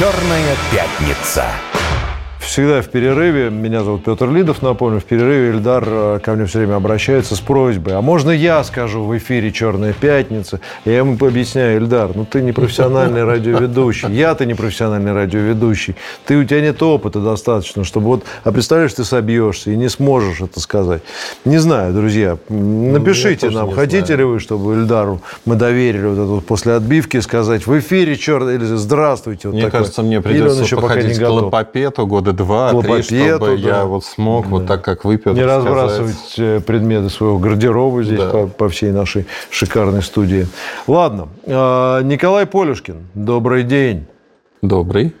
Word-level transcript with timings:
«Черная 0.00 0.56
пятница». 0.72 1.44
Всегда 2.50 2.82
в 2.82 2.88
перерыве, 2.88 3.48
меня 3.48 3.84
зовут 3.84 4.02
Петр 4.02 4.28
Лидов, 4.28 4.60
напомню, 4.60 4.98
в 4.98 5.04
перерыве 5.04 5.52
Эльдар 5.52 5.84
э, 5.86 6.18
ко 6.20 6.32
мне 6.32 6.46
все 6.46 6.58
время 6.58 6.74
обращается 6.74 7.36
с 7.36 7.40
просьбой, 7.40 7.94
а 7.94 8.00
можно 8.00 8.32
я 8.32 8.64
скажу 8.64 9.04
в 9.04 9.16
эфире 9.16 9.52
«Черная 9.52 9.92
пятница»? 9.92 10.58
Я 10.84 10.96
ему 10.96 11.16
объясняю, 11.24 11.78
Эльдар, 11.78 12.10
ну 12.12 12.24
ты 12.24 12.42
не 12.42 12.50
профессиональный 12.50 13.22
радиоведущий, 13.22 14.12
я-то 14.12 14.46
не 14.46 14.54
профессиональный 14.54 15.12
радиоведущий, 15.12 15.94
ты, 16.26 16.38
у 16.38 16.42
тебя 16.42 16.60
нет 16.60 16.82
опыта 16.82 17.20
достаточно, 17.20 17.84
чтобы 17.84 18.06
вот, 18.06 18.24
а 18.42 18.50
представляешь, 18.50 18.94
ты 18.94 19.04
собьешься 19.04 19.70
и 19.70 19.76
не 19.76 19.88
сможешь 19.88 20.40
это 20.40 20.58
сказать. 20.58 21.02
Не 21.44 21.58
знаю, 21.58 21.94
друзья, 21.94 22.36
напишите 22.48 23.50
ну, 23.50 23.58
нам, 23.58 23.70
хотите 23.70 24.06
знаю. 24.06 24.18
ли 24.18 24.24
вы, 24.24 24.40
чтобы 24.40 24.74
Эльдару 24.74 25.20
мы 25.44 25.54
доверили 25.54 26.04
вот 26.04 26.18
эту 26.18 26.26
вот 26.26 26.46
после 26.46 26.72
отбивки 26.72 27.20
сказать 27.20 27.64
в 27.68 27.78
эфире 27.78 28.16
«Черная» 28.16 28.56
или 28.56 28.64
«Здравствуйте». 28.64 29.46
Вот 29.46 29.54
Мне 29.54 29.66
такое. 29.66 29.82
кажется, 29.82 30.02
мне 30.02 30.20
придется 30.20 30.76
походить 30.76 31.16
к 31.16 31.28
лопопету 31.28 32.08
года 32.08 32.39
два, 32.44 32.70
три, 32.70 32.76
Лопопету, 32.78 33.36
чтобы 33.36 33.58
да. 33.58 33.68
я 33.68 33.84
вот 33.84 34.04
смог 34.04 34.46
вот 34.46 34.66
так, 34.66 34.82
как 34.82 35.04
вы, 35.04 35.16
Петр, 35.18 35.32
Не 35.32 35.42
сказать. 35.42 35.64
разбрасывать 35.64 36.34
э, 36.38 36.60
предметы 36.60 37.08
своего 37.10 37.38
гардероба 37.38 38.02
здесь 38.02 38.18
Да. 38.20 38.30
по, 38.30 38.46
по 38.46 38.68
всей 38.68 38.92
нашей 38.92 39.26
шикарной 39.50 40.02
студии. 40.02 40.46
Ладно. 40.86 41.28
А, 41.46 42.00
Николай 42.02 42.46
Полюшкин, 42.46 42.96
добрый 43.14 43.62
день. 43.62 44.06
Добрый. 44.62 45.14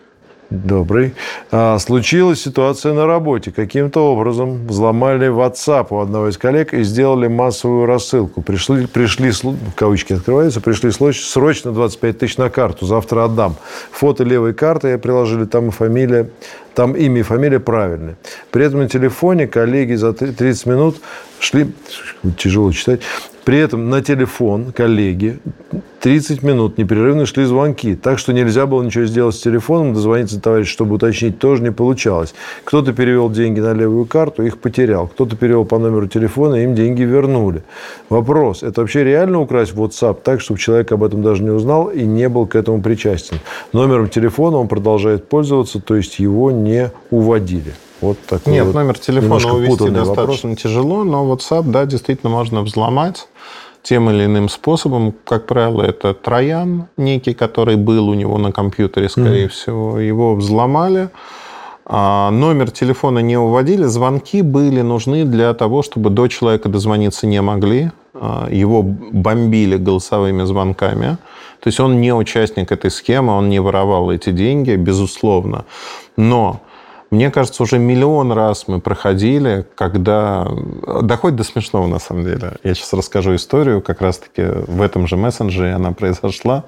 Добрый. 0.50 1.14
А, 1.52 1.78
случилась 1.78 2.42
ситуация 2.42 2.92
на 2.92 3.06
работе. 3.06 3.52
Каким-то 3.52 4.00
образом 4.12 4.66
взломали 4.66 5.28
WhatsApp 5.28 5.86
у 5.90 6.00
одного 6.00 6.28
из 6.28 6.38
коллег 6.38 6.74
и 6.74 6.82
сделали 6.82 7.28
массовую 7.28 7.86
рассылку. 7.86 8.42
Пришли, 8.42 8.86
пришли 8.86 9.30
кавычки 9.76 10.14
открываются, 10.14 10.60
пришли 10.60 10.90
срочно 10.90 11.70
25 11.70 12.18
тысяч 12.18 12.36
на 12.36 12.50
карту, 12.50 12.84
завтра 12.84 13.24
отдам. 13.26 13.54
Фото 13.92 14.24
левой 14.24 14.52
карты 14.52 14.88
я 14.88 14.98
приложили, 14.98 15.44
там 15.44 15.68
и 15.68 15.70
фамилия, 15.70 16.28
там 16.80 16.94
имя 16.94 17.20
и 17.20 17.22
фамилия 17.22 17.60
правильные. 17.60 18.16
При 18.50 18.64
этом 18.64 18.80
на 18.80 18.88
телефоне 18.88 19.46
коллеги 19.46 19.96
за 19.96 20.14
три- 20.14 20.32
30 20.32 20.64
минут 20.64 21.02
шли, 21.38 21.74
тяжело 22.38 22.72
читать, 22.72 23.02
при 23.44 23.58
этом 23.58 23.90
на 23.90 24.02
телефон 24.02 24.72
коллеги 24.72 25.40
30 26.00 26.42
минут 26.42 26.78
непрерывно 26.78 27.26
шли 27.26 27.44
звонки. 27.44 27.94
Так 27.94 28.18
что 28.18 28.32
нельзя 28.32 28.66
было 28.66 28.82
ничего 28.82 29.04
сделать 29.04 29.34
с 29.34 29.40
телефоном, 29.40 29.92
дозвониться 29.92 30.36
до 30.36 30.42
товарища, 30.42 30.72
чтобы 30.72 30.94
уточнить, 30.94 31.38
тоже 31.38 31.62
не 31.62 31.72
получалось. 31.72 32.34
Кто-то 32.64 32.92
перевел 32.92 33.30
деньги 33.30 33.60
на 33.60 33.74
левую 33.74 34.06
карту, 34.06 34.42
их 34.42 34.58
потерял. 34.58 35.08
Кто-то 35.08 35.36
перевел 35.36 35.64
по 35.64 35.78
номеру 35.78 36.06
телефона, 36.06 36.64
им 36.64 36.74
деньги 36.74 37.02
вернули. 37.02 37.62
Вопрос, 38.08 38.62
это 38.62 38.80
вообще 38.80 39.04
реально 39.04 39.40
украсть 39.40 39.74
WhatsApp 39.74 40.18
так, 40.22 40.40
чтобы 40.40 40.58
человек 40.58 40.90
об 40.92 41.04
этом 41.04 41.22
даже 41.22 41.42
не 41.42 41.50
узнал 41.50 41.88
и 41.88 42.02
не 42.02 42.28
был 42.28 42.46
к 42.46 42.56
этому 42.56 42.80
причастен? 42.80 43.38
Номером 43.72 44.08
телефона 44.08 44.56
он 44.56 44.68
продолжает 44.68 45.28
пользоваться, 45.28 45.80
то 45.80 45.96
есть 45.96 46.18
его 46.18 46.50
не 46.50 46.90
уводили. 47.10 47.74
Вот 48.00 48.18
такой 48.26 48.52
Нет, 48.52 48.66
вот 48.66 48.74
номер 48.74 48.98
телефона 48.98 49.54
увести 49.54 49.76
путанный 49.76 50.00
вопрос. 50.00 50.16
достаточно 50.16 50.56
тяжело, 50.56 51.04
но 51.04 51.24
WhatsApp, 51.32 51.64
да, 51.64 51.84
действительно 51.84 52.30
можно 52.30 52.62
взломать 52.62 53.28
тем 53.82 54.10
или 54.10 54.24
иным 54.24 54.48
способом. 54.48 55.14
Как 55.24 55.46
правило, 55.46 55.82
это 55.82 56.14
троян 56.14 56.88
некий, 56.96 57.34
который 57.34 57.76
был 57.76 58.08
у 58.08 58.14
него 58.14 58.38
на 58.38 58.52
компьютере, 58.52 59.08
скорее 59.08 59.48
всего. 59.48 59.98
Его 59.98 60.34
взломали. 60.34 61.10
А, 61.86 62.30
Номер 62.30 62.70
телефона 62.70 63.18
не 63.18 63.36
уводили, 63.36 63.84
звонки 63.84 64.42
были 64.42 64.80
нужны 64.80 65.24
для 65.24 65.52
того, 65.54 65.82
чтобы 65.82 66.10
до 66.10 66.28
человека 66.28 66.68
дозвониться 66.68 67.26
не 67.26 67.40
могли. 67.42 67.90
А, 68.14 68.48
Его 68.50 68.82
бомбили 68.82 69.76
голосовыми 69.76 70.44
звонками. 70.44 71.18
То 71.60 71.68
есть 71.68 71.80
он 71.80 72.00
не 72.00 72.14
участник 72.14 72.70
этой 72.72 72.90
схемы, 72.90 73.34
он 73.34 73.48
не 73.48 73.60
воровал 73.60 74.10
эти 74.10 74.30
деньги, 74.30 74.76
безусловно. 74.76 75.64
Но 76.16 76.60
мне 77.10 77.30
кажется, 77.30 77.62
уже 77.62 77.78
миллион 77.78 78.32
раз 78.32 78.68
мы 78.68 78.80
проходили, 78.80 79.66
когда... 79.74 80.46
Доходит 81.02 81.36
до 81.36 81.44
смешного, 81.44 81.86
на 81.88 81.98
самом 81.98 82.24
деле. 82.24 82.52
Я 82.62 82.74
сейчас 82.74 82.92
расскажу 82.92 83.34
историю, 83.34 83.82
как 83.82 84.00
раз-таки 84.00 84.42
в 84.42 84.80
этом 84.80 85.06
же 85.08 85.16
мессенджере 85.16 85.72
она 85.72 85.92
произошла. 85.92 86.64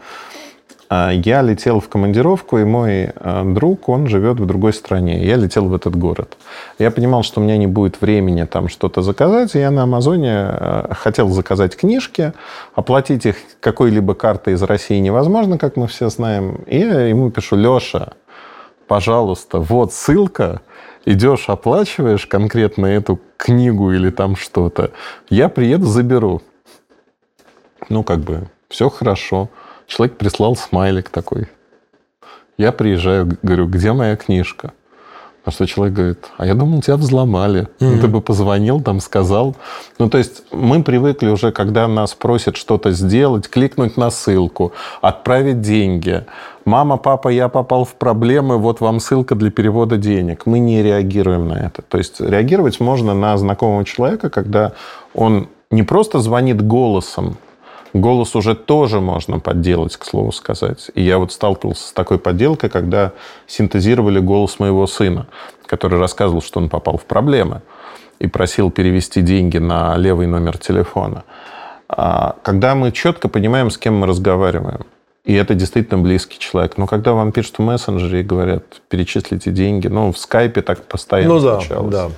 А, 0.89 1.11
Я 1.11 1.43
летел 1.43 1.81
в 1.81 1.89
командировку, 1.89 2.59
и 2.59 2.65
мой 2.65 3.13
а, 3.15 3.45
друг, 3.45 3.89
он 3.89 4.09
живет 4.09 4.41
в 4.41 4.45
другой 4.45 4.73
стране. 4.75 5.25
Я 5.25 5.37
летел 5.37 5.67
в 5.67 5.75
этот 5.75 5.97
город. 5.97 6.37
Я 6.79 6.91
понимал, 6.91 7.23
что 7.23 7.41
у 7.41 7.45
меня 7.45 7.57
не 7.57 7.67
будет 7.67 8.01
времени 8.01 8.45
там 8.45 8.69
что-то 8.69 9.01
заказать. 9.01 9.55
Я 9.55 9.71
на 9.71 9.85
Амазоне 9.85 10.33
а, 10.35 10.91
хотел 10.93 11.29
заказать 11.29 11.77
книжки, 11.77 12.33
оплатить 12.75 13.25
их 13.25 13.37
какой-либо 13.61 14.15
картой 14.15 14.53
из 14.53 14.63
России 14.63 14.99
невозможно, 14.99 15.57
как 15.57 15.77
мы 15.77 15.87
все 15.87 16.11
знаем. 16.11 16.57
И 16.67 16.81
я 16.81 17.07
ему 17.07 17.31
пишу, 17.31 17.57
Леша, 17.57 18.13
пожалуйста, 18.93 19.59
вот 19.59 19.95
ссылка, 19.95 20.61
идешь, 21.07 21.49
оплачиваешь 21.49 22.27
конкретно 22.27 22.85
эту 22.85 23.19
книгу 23.39 23.91
или 23.91 24.11
там 24.11 24.37
что-то, 24.37 24.91
я 25.31 25.49
приеду, 25.49 25.87
заберу. 25.87 26.43
Ну, 27.89 28.05
как 28.05 28.19
бы, 28.19 28.51
все 28.69 28.91
хорошо. 28.91 29.49
Человек 29.87 30.19
прислал 30.19 30.57
смайлик 30.57 31.09
такой. 31.09 31.47
Я 32.59 32.71
приезжаю, 32.71 33.39
говорю, 33.43 33.67
где 33.67 33.95
моя 33.95 34.15
книжка? 34.15 34.75
На 35.45 35.51
что 35.51 35.67
человек 35.67 35.95
говорит, 35.95 36.19
а 36.39 36.47
я 36.47 36.55
думал, 36.55 36.83
тебя 36.83 36.97
взломали. 36.97 37.67
Ну, 37.81 37.99
ты 38.01 38.07
бы 38.07 38.21
позвонил, 38.21 38.81
там 38.81 39.01
сказал. 39.01 39.57
Ну, 39.99 40.09
то 40.09 40.19
есть 40.19 40.45
мы 40.53 40.85
привыкли 40.85 41.31
уже, 41.31 41.51
когда 41.51 41.89
нас 41.89 42.15
просят 42.15 42.57
что-то 42.57 42.93
сделать, 42.93 43.49
кликнуть 43.49 43.97
на 43.97 44.11
ссылку, 44.11 44.73
отправить 45.01 45.61
деньги. 45.61 46.25
Мама, 46.65 46.97
папа, 46.97 47.29
я 47.29 47.49
попал 47.49 47.85
в 47.85 47.95
проблемы, 47.95 48.57
вот 48.57 48.81
вам 48.81 49.01
ссылка 49.01 49.35
для 49.35 49.51
перевода 49.51 49.97
денег. 49.97 50.47
Мы 50.47 50.61
не 50.61 50.81
реагируем 50.81 51.49
на 51.49 51.55
это. 51.55 51.83
То 51.83 51.99
есть 51.99 52.21
реагировать 52.21 52.79
можно 52.79 53.15
на 53.15 53.37
знакомого 53.37 53.85
человека, 53.85 54.31
когда 54.31 54.73
он 55.13 55.49
не 55.73 55.83
просто 55.83 56.21
звонит 56.21 56.63
голосом, 56.65 57.37
Голос 57.93 58.35
уже 58.35 58.55
тоже 58.55 59.01
можно 59.01 59.39
подделать, 59.39 59.97
к 59.97 60.05
слову 60.05 60.33
сказать. 60.33 60.91
И 60.95 61.03
я 61.03 61.19
вот 61.19 61.33
сталкивался 61.33 61.89
с 61.89 61.93
такой 61.93 62.19
подделкой, 62.19 62.71
когда 62.71 63.13
синтезировали 63.47 64.19
голос 64.19 64.59
моего 64.59 64.87
сына, 64.87 65.27
который 65.67 65.99
рассказывал, 65.99 66.41
что 66.41 66.61
он 66.61 66.69
попал 66.69 66.97
в 66.97 67.05
проблемы 67.05 67.61
и 68.19 68.27
просил 68.29 68.71
перевести 68.71 69.21
деньги 69.21 69.59
на 69.59 69.97
левый 69.97 70.27
номер 70.27 70.57
телефона. 70.57 71.25
А 71.89 72.37
Когда 72.43 72.75
мы 72.75 72.93
четко 72.93 73.29
понимаем, 73.29 73.71
с 73.71 73.77
кем 73.77 73.97
мы 73.97 74.07
разговариваем, 74.07 74.87
и 75.25 75.35
это 75.35 75.55
действительно 75.55 76.01
близкий 76.03 76.39
человек. 76.39 76.79
Но 76.79 76.87
когда 76.87 77.13
вам 77.13 77.31
пишут 77.31 77.59
в 77.59 77.63
мессенджере 77.63 78.21
и 78.21 78.25
говорят, 78.25 78.65
перечислите 78.89 79.51
деньги, 79.51 79.87
ну, 79.87 80.13
в 80.13 80.19
скайпе 80.19 80.63
так 80.63 80.83
постоянно 80.85 81.35
Ну 81.35 81.41
да, 81.41 81.61
случалось. 81.61 81.93
да. 81.93 82.11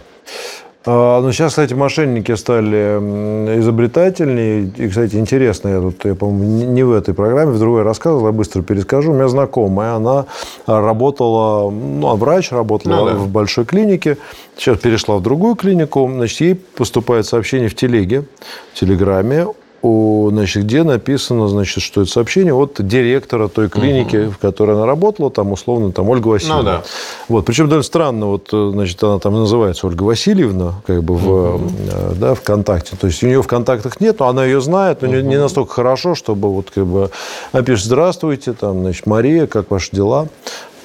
А, 0.87 1.21
Ну, 1.23 1.33
сейчас, 1.33 1.53
кстати, 1.53 1.73
мошенники 1.75 2.35
стали 2.37 3.59
изобретательнее. 3.59 4.71
И, 4.77 4.89
кстати, 4.89 5.17
интересно, 5.17 5.69
я 5.69 5.81
тут, 5.81 6.05
я, 6.05 6.15
по-моему, 6.15 6.73
не- 6.73 6.83
в 6.83 6.93
этой 6.93 7.15
программе, 7.15 7.53
в 7.53 7.59
другой 7.59 7.83
рассказывал, 7.83 8.27
я 8.27 8.33
быстро 8.33 8.63
перескажу. 8.63 9.13
У 9.13 9.15
меня 9.15 9.29
знакомая, 9.29 9.95
она 9.95 10.27
работала, 10.67 11.71
ну, 11.71 12.09
а 12.09 12.17
врач, 12.17 12.53
работала 12.53 12.97
Ну 12.97 13.05
да. 13.07 13.15
в 13.15 13.29
большой 13.29 13.65
клинике, 13.65 14.19
сейчас 14.57 14.79
перешла 14.79 15.17
в 15.17 15.23
другую 15.23 15.55
клинику. 15.55 16.11
Значит, 16.13 16.41
ей 16.41 16.55
поступает 16.55 17.25
сообщение 17.27 17.69
в 17.69 17.75
телеге, 17.75 18.25
в 18.75 18.79
телеграме, 18.81 19.47
у, 19.85 20.31
значит, 20.31 20.65
где 20.65 20.83
написано, 20.83 21.47
значит, 21.49 21.83
что 21.83 22.03
это 22.03 22.11
сообщение 22.11 22.55
от 22.55 22.77
директора 22.79 23.49
той 23.49 23.69
клиники, 23.69 24.29
в 24.31 24.39
которой 24.39 24.77
она 24.77 24.87
работала, 24.87 25.31
там, 25.31 25.53
условно, 25.53 25.93
там, 25.93 26.09
Ольга 26.09 26.29
Васильевна. 26.29 26.59
Ну 26.59 26.65
да. 26.65 26.83
Вот, 27.29 27.45
причем 27.45 27.65
довольно 27.67 27.83
странно, 27.83 28.27
вот, 28.27 28.49
э, 28.51 28.71
значит, 28.73 29.03
она 29.05 29.19
там 29.19 29.35
называется 29.35 29.87
Ольга 29.87 30.03
Васильевна, 30.03 30.77
как 30.87 31.05
бы 31.05 31.15
в, 31.15 31.61
э, 31.91 32.15
да, 32.15 32.35
ВКонтакте. 32.35 32.97
То 32.97 33.09
есть 33.09 33.23
у 33.23 33.27
нее 33.27 33.43
в 33.43 33.47
контактах 33.47 34.01
нет, 34.01 34.21
но 34.21 34.29
она 34.29 34.47
ее 34.47 34.63
знает, 34.63 35.03
но 35.03 35.09
не, 35.09 35.23
не 35.23 35.39
настолько 35.39 35.75
хорошо, 35.75 36.15
чтобы 36.15 36.51
вот 36.51 36.71
как 36.71 36.87
бы 36.87 37.11
она 37.53 37.63
пишет, 37.63 37.85
здравствуйте, 37.85 38.55
там, 38.55 38.81
значит, 38.81 39.05
Мария, 39.05 39.47
как 39.47 39.71
ваши 39.71 39.91
дела? 39.93 40.29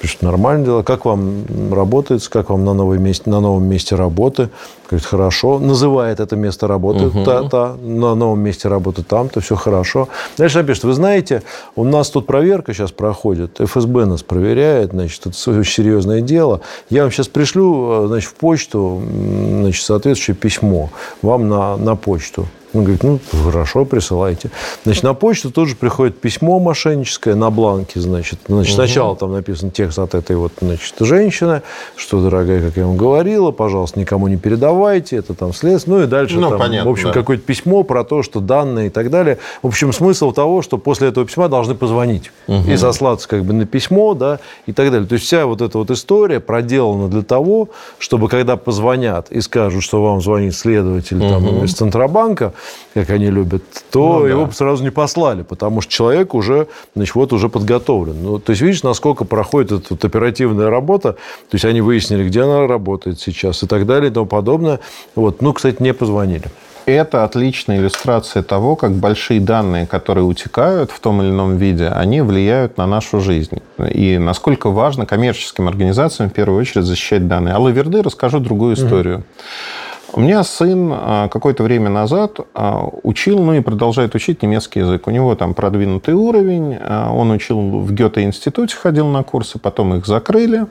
Пишет, 0.00 0.22
нормально 0.22 0.64
дела. 0.64 0.82
Как 0.82 1.04
вам 1.04 1.44
работается? 1.70 2.30
Как 2.30 2.48
вам 2.48 2.64
на, 2.64 2.72
новой 2.72 2.98
месте, 2.98 3.28
на 3.28 3.40
новом 3.40 3.64
месте 3.64 3.96
работы? 3.96 4.48
Говорит, 4.88 5.06
хорошо. 5.06 5.58
Называет 5.58 6.20
это 6.20 6.36
место 6.36 6.66
работы. 6.66 7.10
Та, 7.24 7.48
та, 7.48 7.76
на 7.82 8.14
новом 8.14 8.40
месте 8.40 8.68
работы 8.68 9.02
там-то. 9.02 9.40
Все 9.40 9.56
хорошо. 9.56 10.08
Дальше 10.38 10.58
она 10.58 10.66
пишет, 10.66 10.84
вы 10.84 10.94
знаете, 10.94 11.42
у 11.76 11.84
нас 11.84 12.08
тут 12.08 12.26
проверка 12.26 12.72
сейчас 12.72 12.92
проходит. 12.92 13.60
ФСБ 13.60 14.06
нас 14.06 14.22
проверяет. 14.22 14.92
Значит, 14.92 15.26
это 15.26 15.50
очень 15.50 15.70
серьезное 15.70 16.22
дело. 16.22 16.62
Я 16.88 17.02
вам 17.02 17.12
сейчас 17.12 17.28
пришлю 17.28 18.04
э, 18.04 18.06
значит, 18.06 18.30
в 18.30 18.34
почту 18.34 19.02
значит, 19.04 19.84
соответствующее 19.84 20.34
письмо 20.34 20.88
вам 21.20 21.48
на, 21.50 21.76
на 21.76 21.94
почту. 21.94 22.46
Он 22.72 22.84
говорит, 22.84 23.02
ну, 23.02 23.18
хорошо, 23.44 23.84
присылайте. 23.84 24.50
Значит, 24.84 25.02
на 25.02 25.14
почту 25.14 25.50
тоже 25.50 25.74
приходит 25.74 26.20
письмо 26.20 26.60
мошенническое 26.60 27.34
на 27.34 27.50
бланке, 27.50 27.98
значит. 27.98 28.38
значит 28.46 28.70
угу. 28.70 28.74
Сначала 28.76 29.16
там 29.16 29.32
написан 29.32 29.70
текст 29.72 29.98
от 29.98 30.14
этой 30.14 30.36
вот, 30.36 30.52
значит, 30.60 30.94
женщины, 31.00 31.62
что, 31.96 32.22
дорогая, 32.22 32.62
как 32.62 32.76
я 32.76 32.86
вам 32.86 32.96
говорила, 32.96 33.50
пожалуйста, 33.50 33.98
никому 33.98 34.28
не 34.28 34.36
передавайте, 34.36 35.16
это 35.16 35.34
там 35.34 35.52
следствие. 35.52 35.96
Ну, 35.96 36.04
и 36.04 36.06
дальше 36.06 36.38
ну, 36.38 36.50
там, 36.50 36.58
понятно, 36.60 36.88
в 36.88 36.92
общем, 36.92 37.08
да. 37.08 37.12
какое-то 37.12 37.42
письмо 37.42 37.82
про 37.82 38.04
то, 38.04 38.22
что 38.22 38.38
данные 38.38 38.86
и 38.86 38.90
так 38.90 39.10
далее. 39.10 39.38
В 39.62 39.66
общем, 39.66 39.92
смысл 39.92 40.30
того, 40.30 40.62
что 40.62 40.78
после 40.78 41.08
этого 41.08 41.26
письма 41.26 41.48
должны 41.48 41.74
позвонить 41.74 42.30
угу. 42.46 42.70
и 42.70 42.76
сослаться 42.76 43.28
как 43.28 43.44
бы 43.44 43.52
на 43.52 43.66
письмо, 43.66 44.14
да, 44.14 44.38
и 44.66 44.72
так 44.72 44.92
далее. 44.92 45.08
То 45.08 45.14
есть 45.14 45.26
вся 45.26 45.46
вот 45.46 45.60
эта 45.60 45.78
вот 45.78 45.90
история 45.90 46.38
проделана 46.38 47.08
для 47.08 47.22
того, 47.22 47.70
чтобы 47.98 48.28
когда 48.28 48.56
позвонят 48.56 49.32
и 49.32 49.40
скажут, 49.40 49.82
что 49.82 50.02
вам 50.02 50.20
звонит 50.20 50.54
следователь 50.54 51.18
угу. 51.18 51.28
там, 51.28 51.64
из 51.64 51.72
Центробанка, 51.72 52.52
как 52.94 53.10
они 53.10 53.30
любят, 53.30 53.62
то 53.90 54.20
ну, 54.20 54.26
его 54.26 54.44
да. 54.46 54.52
сразу 54.52 54.82
не 54.82 54.90
послали, 54.90 55.42
потому 55.42 55.80
что 55.80 55.92
человек 55.92 56.34
уже, 56.34 56.68
значит, 56.94 57.14
вот 57.14 57.32
уже 57.32 57.48
подготовлен. 57.48 58.22
Ну, 58.22 58.38
то 58.38 58.50
есть, 58.50 58.62
видишь, 58.62 58.82
насколько 58.82 59.24
проходит 59.24 59.72
эта 59.72 59.86
вот 59.90 60.04
оперативная 60.04 60.70
работа. 60.70 61.12
То 61.12 61.54
есть, 61.54 61.64
они 61.64 61.80
выяснили, 61.80 62.26
где 62.26 62.42
она 62.42 62.66
работает 62.66 63.20
сейчас 63.20 63.62
и 63.62 63.66
так 63.66 63.86
далее 63.86 64.10
и 64.10 64.14
тому 64.14 64.26
подобное. 64.26 64.80
Вот. 65.14 65.42
Ну, 65.42 65.52
кстати, 65.52 65.82
не 65.82 65.94
позвонили. 65.94 66.44
Это 66.86 67.24
отличная 67.24 67.78
иллюстрация 67.78 68.42
того, 68.42 68.74
как 68.74 68.92
большие 68.92 69.38
данные, 69.40 69.86
которые 69.86 70.24
утекают 70.24 70.90
в 70.90 70.98
том 70.98 71.22
или 71.22 71.30
ином 71.30 71.56
виде, 71.56 71.88
они 71.88 72.20
влияют 72.20 72.78
на 72.78 72.86
нашу 72.86 73.20
жизнь. 73.20 73.60
И 73.92 74.18
насколько 74.18 74.70
важно 74.70 75.06
коммерческим 75.06 75.68
организациям 75.68 76.30
в 76.30 76.32
первую 76.32 76.60
очередь 76.60 76.84
защищать 76.84 77.28
данные. 77.28 77.54
Алла 77.54 77.68
Верды 77.68 78.02
расскажу 78.02 78.40
другую 78.40 78.74
историю. 78.74 79.18
Mm-hmm. 79.18 79.89
У 80.12 80.20
меня 80.20 80.42
сын 80.42 80.90
а, 80.92 81.28
какое-то 81.28 81.62
время 81.62 81.88
назад 81.88 82.40
а, 82.54 82.88
учил, 83.02 83.38
ну 83.38 83.54
и 83.54 83.60
продолжает 83.60 84.14
учить 84.14 84.42
немецкий 84.42 84.80
язык. 84.80 85.06
У 85.06 85.10
него 85.10 85.36
там 85.36 85.54
продвинутый 85.54 86.14
уровень. 86.14 86.76
А, 86.80 87.12
он 87.12 87.30
учил 87.30 87.60
в 87.60 87.92
Гёте-институте, 87.92 88.76
ходил 88.76 89.06
на 89.06 89.22
курсы, 89.22 89.58
потом 89.58 89.94
их 89.94 90.06
закрыли. 90.06 90.66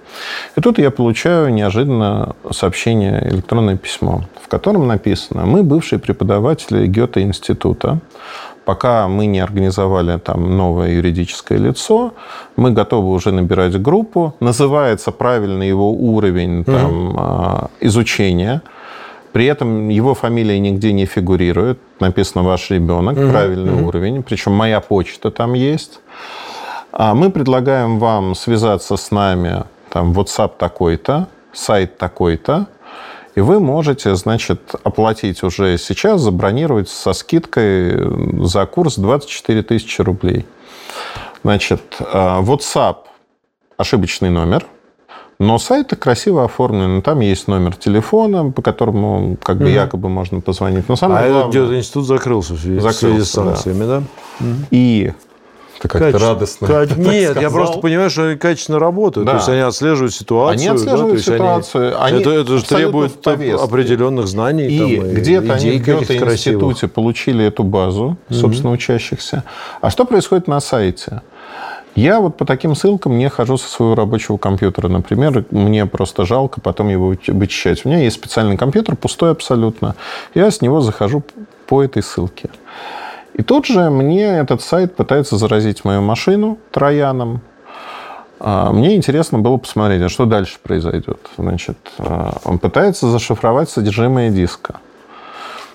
И 0.57 0.61
тут 0.61 0.77
я 0.77 0.91
получаю 0.91 1.53
неожиданно 1.53 2.35
сообщение, 2.51 3.29
электронное 3.29 3.77
письмо, 3.77 4.23
в 4.41 4.49
котором 4.49 4.87
написано, 4.87 5.45
мы 5.45 5.63
бывшие 5.63 5.99
преподаватели 5.99 6.85
Гёте-института, 6.87 7.99
пока 8.65 9.07
мы 9.07 9.25
не 9.25 9.39
организовали 9.39 10.19
там 10.19 10.57
новое 10.57 10.91
юридическое 10.95 11.57
лицо, 11.57 12.13
мы 12.57 12.71
готовы 12.71 13.11
уже 13.11 13.31
набирать 13.31 13.81
группу. 13.81 14.35
Называется 14.41 15.11
правильно 15.11 15.63
его 15.63 15.91
уровень 15.93 16.65
там, 16.65 17.15
mm-hmm. 17.15 17.69
изучения– 17.81 18.61
при 19.31 19.45
этом 19.45 19.89
его 19.89 20.13
фамилия 20.15 20.59
нигде 20.59 20.91
не 20.91 21.05
фигурирует. 21.05 21.79
Написано 21.99 22.43
«Ваш 22.43 22.69
ребенок», 22.71 23.17
угу, 23.17 23.29
правильный 23.29 23.73
угу. 23.73 23.87
уровень. 23.87 24.23
Причем 24.23 24.53
моя 24.53 24.79
почта 24.79 25.31
там 25.31 25.53
есть. 25.53 25.99
А 26.91 27.13
мы 27.13 27.29
предлагаем 27.29 27.99
вам 27.99 28.33
связаться 28.35 28.97
с 28.97 29.11
нами, 29.11 29.63
там, 29.89 30.11
WhatsApp 30.13 30.53
такой-то, 30.57 31.27
сайт 31.53 31.97
такой-то, 31.97 32.67
и 33.35 33.41
вы 33.41 33.59
можете, 33.59 34.15
значит, 34.15 34.73
оплатить 34.83 35.43
уже 35.43 35.77
сейчас, 35.77 36.21
забронировать 36.21 36.89
со 36.89 37.13
скидкой 37.13 38.45
за 38.45 38.65
курс 38.65 38.95
24 38.97 39.63
тысячи 39.63 40.01
рублей. 40.01 40.45
Значит, 41.43 41.81
а, 41.99 42.41
WhatsApp– 42.41 42.97
ошибочный 43.77 44.29
номер– 44.29 44.65
но 45.39 45.57
сайты 45.57 45.95
красиво 45.95 46.43
оформлены. 46.43 47.01
Там 47.01 47.21
есть 47.21 47.47
номер 47.47 47.75
телефона, 47.75 48.51
по 48.51 48.61
которому 48.61 49.37
как 49.41 49.57
бы 49.57 49.65
угу. 49.65 49.71
якобы 49.71 50.09
можно 50.09 50.41
позвонить. 50.41 50.89
Но 50.89 50.95
самое 50.95 51.25
а 51.25 51.29
главное... 51.29 51.63
этот 51.63 51.75
институт 51.77 52.05
закрылся 52.07 52.53
в 52.53 52.59
связи, 52.59 52.79
закрылся, 52.79 52.97
в 52.97 53.09
связи 53.09 53.23
с 53.23 53.31
санкциями, 53.31 53.85
да? 53.85 54.03
да? 54.39 54.45
И 54.71 55.13
ты 55.81 55.87
как-то 55.87 56.11
Каче... 56.11 56.25
радостно. 56.25 56.67
Как... 56.67 56.97
Нет, 56.97 57.41
я 57.41 57.49
просто 57.49 57.79
понимаю, 57.79 58.09
что 58.09 58.27
они 58.27 58.35
качественно 58.35 58.79
работают. 58.79 59.25
Да. 59.25 59.33
То 59.33 59.37
есть 59.37 59.49
они 59.49 59.61
отслеживают 59.61 60.13
ситуацию. 60.13 60.59
Они 60.59 60.67
отслеживают 60.67 61.25
да? 61.25 61.33
ситуацию. 61.33 62.03
Они... 62.03 62.19
Это, 62.19 62.29
это 62.31 62.57
же 62.57 62.65
требует 62.65 63.25
определенных 63.25 64.27
знаний. 64.27 64.67
И, 64.67 64.97
там, 64.97 65.13
где-то 65.13 65.53
они 65.53 65.79
в 65.79 65.87
институте 65.87 66.89
получили 66.89 67.45
эту 67.45 67.63
базу, 67.63 68.17
собственно, 68.29 68.71
угу. 68.71 68.75
учащихся. 68.75 69.45
А 69.79 69.89
что 69.89 70.03
происходит 70.03 70.47
на 70.47 70.59
сайте? 70.59 71.21
Я 71.95 72.19
вот 72.19 72.37
по 72.37 72.45
таким 72.45 72.75
ссылкам 72.75 73.17
не 73.17 73.29
хожу 73.29 73.57
со 73.57 73.67
своего 73.67 73.95
рабочего 73.95 74.37
компьютера. 74.37 74.87
Например, 74.87 75.43
мне 75.51 75.85
просто 75.85 76.25
жалко 76.25 76.61
потом 76.61 76.89
его 76.89 77.15
вычищать. 77.27 77.85
У 77.85 77.89
меня 77.89 77.99
есть 77.99 78.15
специальный 78.15 78.57
компьютер, 78.57 78.95
пустой 78.95 79.31
абсолютно. 79.31 79.95
Я 80.33 80.49
с 80.51 80.61
него 80.61 80.81
захожу 80.81 81.23
по 81.67 81.83
этой 81.83 82.01
ссылке. 82.01 82.49
И 83.33 83.43
тут 83.43 83.65
же 83.65 83.89
мне 83.89 84.25
этот 84.25 84.61
сайт 84.61 84.95
пытается 84.95 85.37
заразить 85.37 85.83
мою 85.83 86.01
машину 86.01 86.57
трояном. 86.71 87.41
А, 88.39 88.71
мне 88.71 88.95
интересно 88.95 89.39
было 89.39 89.57
посмотреть, 89.57 90.01
а 90.01 90.09
что 90.09 90.25
дальше 90.25 90.57
произойдет. 90.61 91.19
Значит, 91.37 91.77
а, 91.97 92.37
он 92.43 92.59
пытается 92.59 93.09
зашифровать 93.09 93.69
содержимое 93.69 94.29
диска 94.29 94.79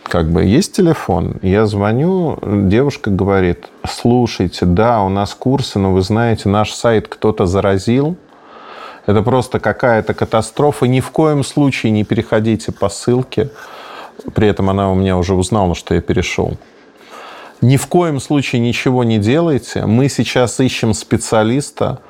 как 0.05 0.31
бы 0.31 0.45
есть 0.45 0.73
телефон, 0.77 1.37
я 1.43 1.67
звоню, 1.67 2.39
девушка 2.43 3.11
говорит, 3.11 3.67
слушайте, 3.89 4.65
да, 4.67 5.03
у 5.03 5.09
нас 5.09 5.35
курсы, 5.35 5.79
но 5.79 5.93
вы 5.93 6.03
знаете, 6.03 6.49
наш 6.49 6.73
сайт 6.73 7.09
кто-то 7.09 7.47
заразил, 7.47 8.17
это 9.07 9.23
просто 9.23 9.61
какая-то 9.61 10.15
катастрофа, 10.15 10.87
ни 10.87 11.01
в 11.01 11.11
коем 11.11 11.43
случае 11.43 11.93
не 11.93 12.05
переходите 12.05 12.71
по 12.71 12.89
ссылке, 12.89 13.51
при 14.35 14.49
этом 14.49 14.71
она 14.71 14.91
у 14.91 14.95
меня 14.95 15.17
уже 15.17 15.35
узнала, 15.35 15.75
что 15.75 15.95
я 15.95 16.01
перешел. 16.01 16.57
Ни 17.61 17.77
в 17.77 17.87
коем 17.87 18.21
случае 18.21 18.61
ничего 18.61 19.05
не 19.05 19.19
делайте. 19.19 19.87
Мы 19.87 20.09
сейчас 20.09 20.61
ищем 20.61 20.93
специалиста, 20.93 22.01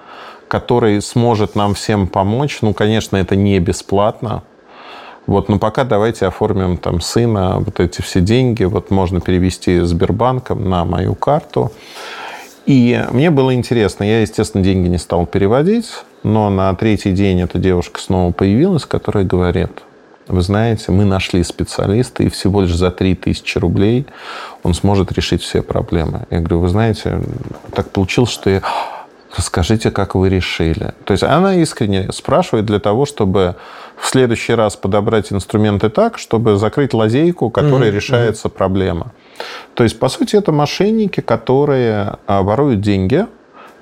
который 0.48 1.00
сможет 1.00 1.54
нам 1.54 1.74
всем 1.74 2.06
помочь. 2.08 2.58
Ну, 2.60 2.74
конечно, 2.74 3.16
это 3.16 3.36
не 3.36 3.58
бесплатно, 3.60 4.42
вот, 5.26 5.48
но 5.48 5.58
пока 5.58 5.84
давайте 5.84 6.26
оформим 6.26 6.76
там 6.76 7.00
сына, 7.00 7.58
вот 7.58 7.80
эти 7.80 8.02
все 8.02 8.20
деньги, 8.20 8.64
вот 8.64 8.90
можно 8.90 9.20
перевести 9.20 9.80
Сбербанком 9.80 10.68
на 10.68 10.84
мою 10.84 11.14
карту. 11.14 11.72
И 12.66 13.02
мне 13.10 13.30
было 13.30 13.54
интересно, 13.54 14.04
я, 14.04 14.20
естественно, 14.22 14.64
деньги 14.64 14.88
не 14.88 14.98
стал 14.98 15.26
переводить, 15.26 15.90
но 16.22 16.48
на 16.50 16.74
третий 16.74 17.12
день 17.12 17.42
эта 17.42 17.58
девушка 17.58 18.00
снова 18.00 18.32
появилась, 18.32 18.86
которая 18.86 19.24
говорит, 19.24 19.70
вы 20.26 20.40
знаете, 20.40 20.90
мы 20.90 21.04
нашли 21.04 21.42
специалиста, 21.42 22.22
и 22.22 22.30
всего 22.30 22.62
лишь 22.62 22.74
за 22.74 22.90
3000 22.90 23.58
рублей 23.58 24.06
он 24.62 24.72
сможет 24.72 25.12
решить 25.12 25.42
все 25.42 25.62
проблемы. 25.62 26.26
Я 26.30 26.38
говорю, 26.38 26.60
вы 26.60 26.68
знаете, 26.68 27.20
так 27.74 27.90
получилось, 27.90 28.30
что 28.30 28.50
я... 28.50 28.62
Расскажите, 29.36 29.90
как 29.90 30.14
вы 30.14 30.28
решили. 30.28 30.94
То 31.04 31.10
есть 31.12 31.24
она 31.24 31.56
искренне 31.56 32.12
спрашивает 32.12 32.66
для 32.66 32.78
того, 32.78 33.04
чтобы 33.04 33.56
в 33.96 34.06
следующий 34.06 34.54
раз 34.54 34.76
подобрать 34.76 35.32
инструменты 35.32 35.88
так, 35.88 36.18
чтобы 36.18 36.56
закрыть 36.56 36.94
лазейку, 36.94 37.50
которой 37.50 37.88
mm-hmm. 37.88 37.94
решается 37.94 38.48
проблема. 38.48 39.12
То 39.74 39.84
есть, 39.84 39.98
по 39.98 40.08
сути, 40.08 40.36
это 40.36 40.52
мошенники, 40.52 41.20
которые 41.20 42.18
а, 42.26 42.42
воруют 42.42 42.80
деньги, 42.80 43.26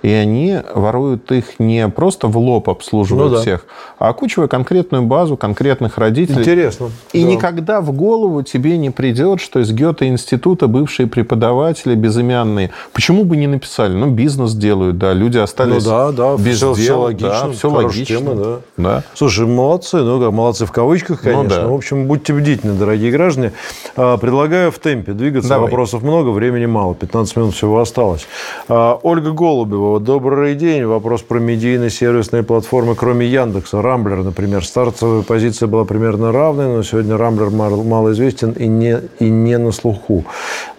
и 0.02 0.10
они 0.10 0.58
воруют 0.74 1.30
их 1.32 1.58
не 1.58 1.88
просто 1.88 2.26
в 2.26 2.36
лоб 2.36 2.68
обслуживают 2.68 3.30
ну, 3.30 3.36
да. 3.36 3.42
всех, 3.42 3.66
а 3.98 4.08
окучивая 4.08 4.48
конкретную 4.48 5.04
базу 5.04 5.36
конкретных 5.36 5.98
родителей. 5.98 6.40
Интересно. 6.40 6.90
И 7.12 7.22
да. 7.22 7.30
никогда 7.30 7.80
в 7.80 7.92
голову 7.92 8.42
тебе 8.42 8.76
не 8.76 8.90
придет, 8.90 9.40
что 9.40 9.60
из 9.60 9.72
Гёте-института 9.72 10.66
бывшие 10.66 11.06
преподаватели 11.06 11.94
безымянные. 11.94 12.70
Почему 12.92 13.24
бы 13.24 13.36
не 13.36 13.46
написали? 13.46 13.92
Ну, 13.92 14.10
бизнес 14.10 14.54
делают, 14.54 14.98
да, 14.98 15.12
люди 15.12 15.38
остались 15.38 15.84
ну, 15.84 15.90
да, 15.90 16.12
да, 16.12 16.36
без 16.36 16.56
все, 16.56 16.74
дела. 16.74 16.74
Все 16.74 16.98
логично. 16.98 17.28
Да, 17.28 17.52
все 17.52 17.70
логично. 17.70 18.16
Тема, 18.16 18.34
да. 18.34 18.58
Да. 18.76 19.04
Слушай, 19.14 19.46
молодцы, 19.46 19.98
ну 19.98 20.20
как, 20.20 20.32
молодцы 20.32 20.66
в 20.66 20.72
кавычках, 20.72 21.22
ну 21.24 21.30
конечно. 21.30 21.56
Ну, 21.56 21.62
да. 21.62 21.68
В 21.68 21.74
общем, 21.74 22.06
будьте 22.06 22.32
бдительны, 22.32 22.74
дорогие 22.74 23.12
граждане. 23.12 23.52
А, 23.96 24.16
предлагаю 24.16 24.72
в 24.72 24.78
темпе 24.78 25.12
двигаться. 25.12 25.50
Давай. 25.50 25.66
Вопросов 25.66 26.02
много, 26.02 26.30
времени 26.30 26.66
мало. 26.66 26.94
15 26.94 27.36
минут 27.36 27.54
всего 27.54 27.80
осталось. 27.80 28.26
А, 28.68 28.98
Ольга 29.02 29.30
Голубева 29.30 29.91
добрый 29.98 30.54
день. 30.54 30.84
Вопрос 30.84 31.22
про 31.22 31.38
медийные 31.38 31.90
сервисные 31.90 32.42
платформы, 32.42 32.94
кроме 32.94 33.26
Яндекса. 33.26 33.82
Рамблер, 33.82 34.22
например. 34.22 34.64
Стартовая 34.64 35.22
позиция 35.22 35.66
была 35.66 35.84
примерно 35.84 36.32
равная, 36.32 36.68
но 36.68 36.82
сегодня 36.82 37.16
Рамблер 37.16 37.50
малоизвестен 37.50 38.52
и 38.52 38.66
не, 38.66 39.00
и 39.18 39.28
не 39.28 39.58
на 39.58 39.72
слуху. 39.72 40.24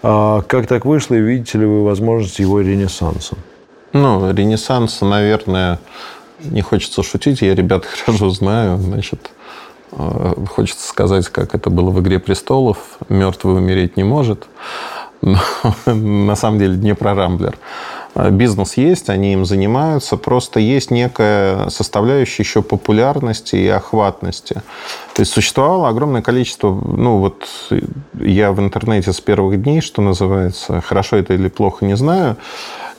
А 0.02 0.42
как 0.42 0.66
так 0.66 0.84
вышло, 0.84 1.14
и 1.14 1.20
видите 1.20 1.58
ли 1.58 1.66
вы 1.66 1.84
возможность 1.84 2.38
его 2.38 2.60
ренессанса? 2.60 3.36
Ну, 3.92 4.32
ренессанс, 4.32 5.00
наверное, 5.00 5.78
не 6.42 6.62
хочется 6.62 7.02
шутить, 7.02 7.42
я 7.42 7.54
ребят 7.54 7.84
хорошо 8.04 8.30
знаю, 8.30 8.78
значит, 8.78 9.30
э, 9.92 10.34
хочется 10.48 10.88
сказать, 10.88 11.28
как 11.28 11.54
это 11.54 11.70
было 11.70 11.90
в 11.90 12.00
«Игре 12.00 12.18
престолов», 12.18 12.78
мертвый 13.08 13.56
умереть 13.56 13.96
не 13.96 14.04
может, 14.04 14.46
но 15.22 15.38
на 15.86 16.36
самом 16.36 16.58
деле 16.58 16.76
не 16.76 16.94
про 16.94 17.14
Рамблер. 17.14 17.56
Э, 18.14 18.30
бизнес 18.30 18.76
есть, 18.76 19.10
они 19.10 19.32
им 19.32 19.44
занимаются, 19.44 20.16
просто 20.16 20.60
есть 20.60 20.90
некая 20.90 21.68
составляющая 21.68 22.42
еще 22.42 22.62
популярности 22.62 23.56
и 23.56 23.68
охватности. 23.68 24.62
То 25.14 25.20
есть 25.20 25.32
существовало 25.32 25.88
огромное 25.88 26.22
количество, 26.22 26.70
ну 26.70 27.18
вот 27.18 27.44
я 28.20 28.52
в 28.52 28.60
интернете 28.60 29.12
с 29.12 29.20
первых 29.20 29.62
дней, 29.62 29.80
что 29.80 30.02
называется, 30.02 30.80
хорошо 30.80 31.16
это 31.16 31.34
или 31.34 31.48
плохо, 31.48 31.84
не 31.84 31.96
знаю, 31.96 32.36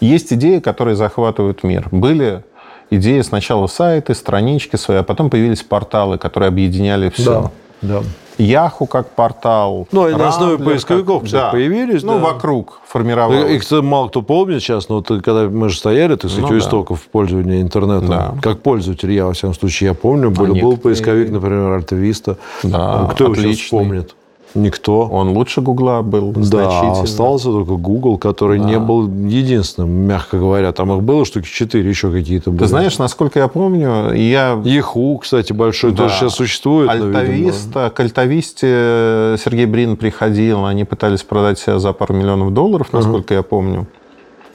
есть 0.02 0.34
идеи, 0.34 0.60
которые 0.60 0.96
захватывают 0.96 1.64
мир. 1.64 1.88
Были 1.92 2.44
идеи 2.90 3.22
сначала 3.22 3.68
сайты, 3.68 4.14
странички 4.14 4.76
свои, 4.76 4.98
а 4.98 5.04
потом 5.04 5.30
появились 5.30 5.64
порталы, 5.64 6.18
которые 6.18 6.50
объединяли 6.50 7.10
все. 7.10 7.52
Да, 7.82 8.02
да. 8.02 8.04
Яху 8.38 8.86
как 8.86 9.10
портал. 9.12 9.88
Ну, 9.92 10.10
и 10.10 10.14
на 10.14 10.30
основе 10.30 10.58
поисковиков, 10.58 11.20
как... 11.22 11.26
кстати, 11.26 11.44
да. 11.44 11.52
появились. 11.52 12.04
Ну, 12.04 12.16
да. 12.16 12.26
вокруг 12.26 12.82
формировалось. 12.88 13.52
Их 13.52 13.84
мало 13.84 14.10
кто 14.10 14.22
помнит 14.22 14.62
сейчас, 14.62 14.90
но 14.90 14.96
вот, 14.98 15.08
когда 15.08 15.48
мы 15.50 15.70
же 15.70 15.78
стояли, 15.78 16.16
так 16.16 16.30
сказать, 16.32 16.50
ну, 16.50 16.56
у 16.56 16.60
истоков 16.60 17.00
да. 17.00 17.10
пользования 17.12 17.62
интернетом, 17.62 18.08
да. 18.08 18.36
как 18.42 18.62
пользователь, 18.62 19.12
я, 19.12 19.26
во 19.26 19.34
всяком 19.34 19.54
случае, 19.54 19.90
я 19.90 19.94
помню, 19.94 20.32
был, 20.32 20.52
а 20.52 20.62
был 20.62 20.78
поисковик, 20.78 21.32
например, 21.32 21.72
Альтависта. 21.72 22.38
Да, 22.64 23.10
Кто 23.14 23.26
отличный. 23.26 23.44
его 23.44 23.54
сейчас 23.54 23.70
помнит? 23.70 24.16
Никто. 24.56 25.08
Он 25.12 25.30
лучше 25.30 25.62
Гугла 25.62 26.02
был 26.02 26.32
Да, 26.32 27.02
остался 27.02 27.52
только 27.52 27.74
Google, 27.74 28.18
который 28.18 28.58
да. 28.60 28.66
не 28.66 28.80
был 28.80 29.08
единственным, 29.08 29.90
мягко 29.90 30.38
говоря. 30.38 30.72
Там 30.72 30.94
их 30.94 31.04
было 31.04 31.26
штуки 31.26 31.48
четыре, 31.48 31.90
еще 31.90 32.10
какие-то 32.10 32.52
были. 32.52 32.60
Ты 32.60 32.68
знаешь, 32.68 32.98
насколько 32.98 33.40
я 33.40 33.48
помню, 33.50 34.14
я... 34.14 34.60
Еху, 34.64 35.18
кстати, 35.18 35.52
большой, 35.54 35.92
да. 35.92 36.04
тоже 36.04 36.16
сейчас 36.16 36.36
существует. 36.36 36.90
Альтависта, 36.90 37.90
к 37.90 38.00
Альтависте 38.00 39.36
Сергей 39.44 39.66
Брин 39.66 39.98
приходил, 39.98 40.66
они 40.66 40.86
пытались 40.86 41.24
продать 41.24 41.60
себя 41.60 41.78
за 41.80 41.92
пару 41.92 42.16
миллионов 42.16 42.54
долларов, 42.54 42.88
насколько 42.94 43.34
uh-huh. 43.34 43.38
я 43.38 43.44
помню. 43.44 43.88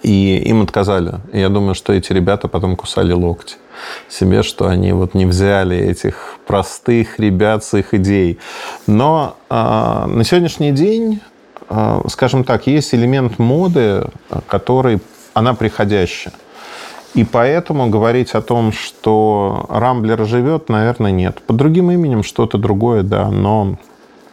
И 0.03 0.39
им 0.39 0.63
отказали. 0.63 1.15
Я 1.33 1.49
думаю, 1.49 1.75
что 1.75 1.93
эти 1.93 2.13
ребята 2.13 2.49
потом 2.49 2.77
кусали 2.77 3.13
локти 3.13 3.57
себе, 4.09 4.43
что 4.43 4.67
они 4.67 4.93
вот 4.93 5.15
не 5.15 5.27
взяли 5.27 5.77
этих 5.77 6.39
простых 6.47 7.19
ребят 7.19 7.65
с 7.65 7.75
их 7.77 7.95
идей. 7.95 8.39
Но 8.87 9.37
э, 9.49 9.55
на 9.55 10.25
сегодняшний 10.25 10.73
день, 10.73 11.21
э, 11.69 12.01
скажем 12.09 12.45
так, 12.45 12.67
есть 12.67 12.95
элемент 12.95 13.39
моды, 13.39 14.05
который, 14.49 15.01
она 15.35 15.55
приходящая. 15.55 16.35
И 17.15 17.25
поэтому 17.25 17.89
говорить 17.89 18.33
о 18.33 18.41
том, 18.41 18.73
что 18.73 19.67
Рамблер 19.69 20.27
живет, 20.27 20.69
наверное, 20.69 21.11
нет. 21.11 21.43
Под 21.43 21.57
другим 21.57 21.91
именем 21.91 22.23
что-то 22.23 22.57
другое, 22.57 23.03
да, 23.03 23.31
но 23.31 23.77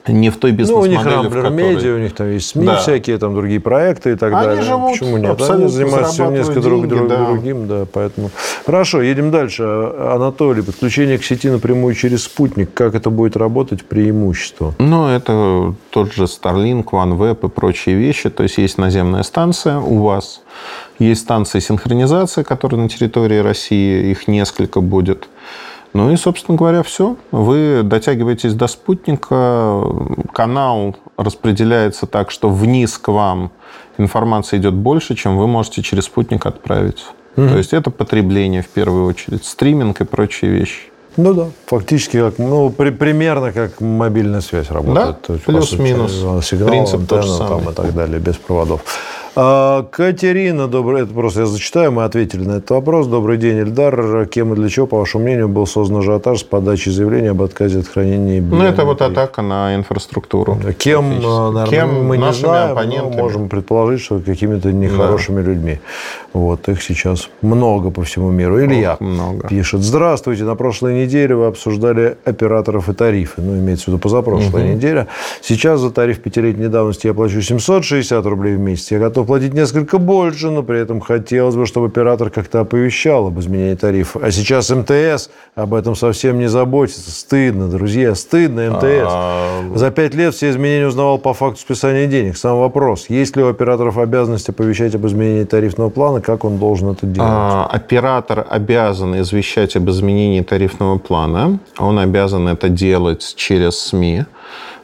не 0.08 0.30
в 0.30 0.38
той 0.38 0.52
бизнес-модели, 0.52 0.96
Ну, 0.96 1.02
у 1.02 1.04
них 1.04 1.14
Рамблер 1.16 1.44
которой... 1.44 1.76
Медиа, 1.76 1.96
у 1.96 1.98
них 1.98 2.14
там 2.14 2.32
есть 2.32 2.50
СМИ 2.50 2.66
да. 2.66 2.78
всякие, 2.78 3.18
там 3.18 3.36
другие 3.36 3.60
проекты 3.60 4.12
и 4.12 4.16
так 4.16 4.34
Они 4.34 4.46
далее. 4.46 4.64
Живут 4.64 4.92
Почему 4.92 5.18
нет? 5.18 5.42
Они 5.50 5.68
занимаются 5.68 6.28
несколько 6.28 6.62
друг, 6.62 6.88
друг, 6.88 7.08
да. 7.08 7.26
другим, 7.26 7.68
да, 7.68 7.86
поэтому... 7.92 8.32
Хорошо, 8.66 9.02
едем 9.02 9.32
дальше. 9.32 9.64
Анатолий, 9.64 10.62
подключение 10.62 11.18
к 11.18 11.24
сети 11.24 11.50
напрямую 11.50 11.94
через 11.96 12.24
спутник, 12.24 12.74
как 12.74 12.96
это 12.96 13.10
будет 13.10 13.38
работать, 13.38 13.84
преимущество? 13.86 14.74
Ну, 14.80 15.08
это 15.08 15.74
тот 15.90 16.14
же 16.14 16.24
Starlink, 16.24 16.86
OneWeb 16.86 17.46
и 17.46 17.50
прочие 17.50 17.96
вещи. 17.96 18.30
То 18.30 18.44
есть, 18.44 18.58
есть 18.58 18.78
наземная 18.78 19.24
станция 19.24 19.78
у 19.78 20.00
вас, 20.04 20.42
есть 21.00 21.22
станция 21.22 21.62
синхронизации, 21.62 22.44
которая 22.44 22.82
на 22.82 22.90
территории 22.90 23.38
России, 23.38 24.12
их 24.12 24.28
несколько 24.28 24.82
будет. 24.82 25.28
Ну 25.94 26.12
и, 26.12 26.18
собственно 26.18 26.58
говоря, 26.58 26.84
все. 26.84 27.16
Вы 27.32 27.82
дотягиваетесь 27.84 28.54
до 28.54 28.68
спутника, 28.68 29.84
канал 30.34 30.96
распределяется 31.18 32.06
так, 32.06 32.32
что 32.32 32.50
вниз 32.50 32.98
к 32.98 33.08
вам 33.08 33.52
информация 33.98 34.60
идет 34.60 34.74
больше, 34.74 35.16
чем 35.16 35.38
вы 35.38 35.48
можете 35.48 35.82
через 35.82 36.06
спутник 36.06 36.46
отправить. 36.46 37.06
Угу. 37.36 37.48
То 37.48 37.58
есть 37.58 37.74
это 37.74 37.90
потребление 37.90 38.62
в 38.62 38.68
первую 38.68 39.06
очередь, 39.06 39.46
стриминг 39.46 40.02
и 40.02 40.06
прочие 40.06 40.52
вещи. 40.52 40.82
Ну 41.18 41.34
да, 41.34 41.48
фактически 41.66 42.18
как, 42.20 42.38
ну, 42.38 42.70
при, 42.70 42.92
примерно 42.92 43.52
как 43.52 43.82
мобильная 43.82 44.42
связь 44.42 44.70
работает. 44.70 45.18
Да, 45.28 45.36
плюс-минус. 45.44 46.12
Сигнал, 46.46 46.70
Принцип 46.70 47.00
антенна, 47.00 47.08
тот 47.08 47.24
же 47.24 47.34
самый. 47.34 47.64
там 47.64 47.70
и 47.72 47.74
так 47.74 47.94
далее, 47.96 48.20
без 48.20 48.36
проводов. 48.36 48.82
А, 49.40 49.84
Катерина, 49.84 50.68
добрый, 50.68 51.04
это 51.04 51.14
просто 51.14 51.42
я 51.42 51.46
зачитаю, 51.46 51.92
мы 51.92 52.06
ответили 52.06 52.44
на 52.44 52.54
этот 52.54 52.72
вопрос. 52.72 53.06
Добрый 53.06 53.38
день, 53.38 53.60
Эльдар. 53.60 54.26
Кем 54.26 54.54
и 54.54 54.56
для 54.56 54.68
чего, 54.68 54.88
по 54.88 54.98
вашему 54.98 55.26
мнению, 55.26 55.48
был 55.48 55.68
создан 55.68 56.00
ажиотаж 56.00 56.40
с 56.40 56.44
подачей 56.44 56.92
заявления 56.92 57.30
об 57.30 57.44
отказе 57.44 57.82
от 57.82 57.88
хранения 57.88 58.42
Ну, 58.42 58.64
это 58.64 58.84
вот 58.84 59.04
атака 59.04 59.44
на 59.44 59.76
инфраструктуру. 59.76 60.58
Кем, 60.80 61.22
наверное, 61.22 61.68
Кем 61.68 62.06
мы 62.06 62.18
не 62.18 62.34
знаем, 62.34 62.76
но 62.90 63.10
можем 63.12 63.48
предположить, 63.48 64.02
что 64.02 64.18
какими-то 64.18 64.72
нехорошими 64.72 65.44
да. 65.44 65.52
людьми. 65.52 65.80
Вот, 66.34 66.68
их 66.68 66.82
сейчас 66.82 67.30
много 67.44 67.92
по 67.92 68.04
всему 68.04 68.32
миру. 68.32 68.60
Илья 68.60 68.94
Ох, 68.94 69.02
много. 69.02 69.48
пишет. 69.48 69.82
Здравствуйте, 69.82 70.46
на 70.46 70.56
прошлой 70.56 71.04
неделе 71.04 71.36
вы 71.36 71.46
обсуждали 71.46 72.18
операторов 72.26 72.90
и 72.90 72.94
тарифы. 72.94 73.42
Ну, 73.44 73.56
имеется 73.56 73.86
в 73.86 73.88
виду 73.90 74.00
позапрошлая 74.00 74.66
угу. 74.66 74.74
неделя. 74.74 75.06
Сейчас 75.44 75.80
за 75.80 75.92
тариф 75.92 76.22
пятилетней 76.22 76.70
давности 76.70 77.06
я 77.06 77.14
плачу 77.14 77.40
760 77.40 78.26
рублей 78.26 78.56
в 78.56 78.60
месяц. 78.60 78.90
Я 78.90 78.98
готов 78.98 79.27
платить 79.28 79.54
несколько 79.54 80.00
больше, 80.00 80.50
но 80.50 80.64
при 80.64 80.80
этом 80.80 81.02
хотелось 81.02 81.56
бы, 81.56 81.68
чтобы 81.68 81.88
оператор 81.88 82.32
как-то 82.32 82.62
оповещал 82.62 83.28
об 83.28 83.40
изменении 83.40 83.76
тарифа. 83.76 84.20
А 84.24 84.32
сейчас 84.32 84.72
МТС 84.72 85.30
об 85.54 85.74
этом 85.74 85.96
совсем 85.96 86.40
не 86.40 86.48
заботится. 86.48 87.12
Стыдно, 87.12 87.68
друзья, 87.68 88.16
стыдно 88.16 88.72
МТС. 88.72 89.08
А, 89.08 89.62
За 89.76 89.92
пять 89.92 90.16
лет 90.16 90.34
все 90.34 90.50
изменения 90.50 90.88
узнавал 90.88 91.20
по 91.20 91.34
факту 91.34 91.60
списания 91.60 92.08
денег. 92.08 92.38
Сам 92.38 92.58
вопрос, 92.58 93.06
есть 93.10 93.36
ли 93.36 93.44
у 93.44 93.50
операторов 93.50 93.98
обязанность 93.98 94.50
оповещать 94.50 94.96
об 94.96 95.06
изменении 95.06 95.44
тарифного 95.44 95.90
плана, 95.90 96.22
как 96.22 96.44
он 96.44 96.58
должен 96.58 96.90
это 96.90 97.06
делать? 97.06 97.30
А, 97.32 97.68
оператор 97.72 98.48
обязан 98.50 99.20
извещать 99.20 99.76
об 99.76 99.90
изменении 99.90 100.42
тарифного 100.42 100.98
плана. 100.98 101.60
Он 101.78 102.00
обязан 102.00 102.48
это 102.48 102.70
делать 102.70 103.34
через 103.36 103.78
СМИ. 103.80 104.24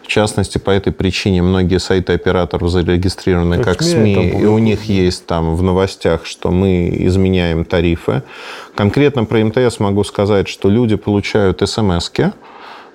В 0.03 0.07
частности, 0.07 0.57
по 0.57 0.69
этой 0.69 0.91
причине 0.91 1.41
многие 1.41 1.79
сайты 1.79 2.13
операторов 2.13 2.69
зарегистрированы 2.69 3.57
как, 3.57 3.77
как 3.77 3.81
СМИ, 3.81 4.13
СМИ 4.15 4.41
и 4.41 4.45
у 4.45 4.57
них 4.57 4.83
есть 4.83 5.25
там 5.25 5.55
в 5.55 5.63
новостях, 5.63 6.25
что 6.25 6.51
мы 6.51 6.93
изменяем 7.07 7.63
тарифы. 7.65 8.21
Конкретно 8.75 9.23
про 9.25 9.43
МТС 9.43 9.79
могу 9.79 10.03
сказать, 10.03 10.47
что 10.47 10.69
люди 10.69 10.95
получают 10.95 11.67
смс-ки, 11.67 12.33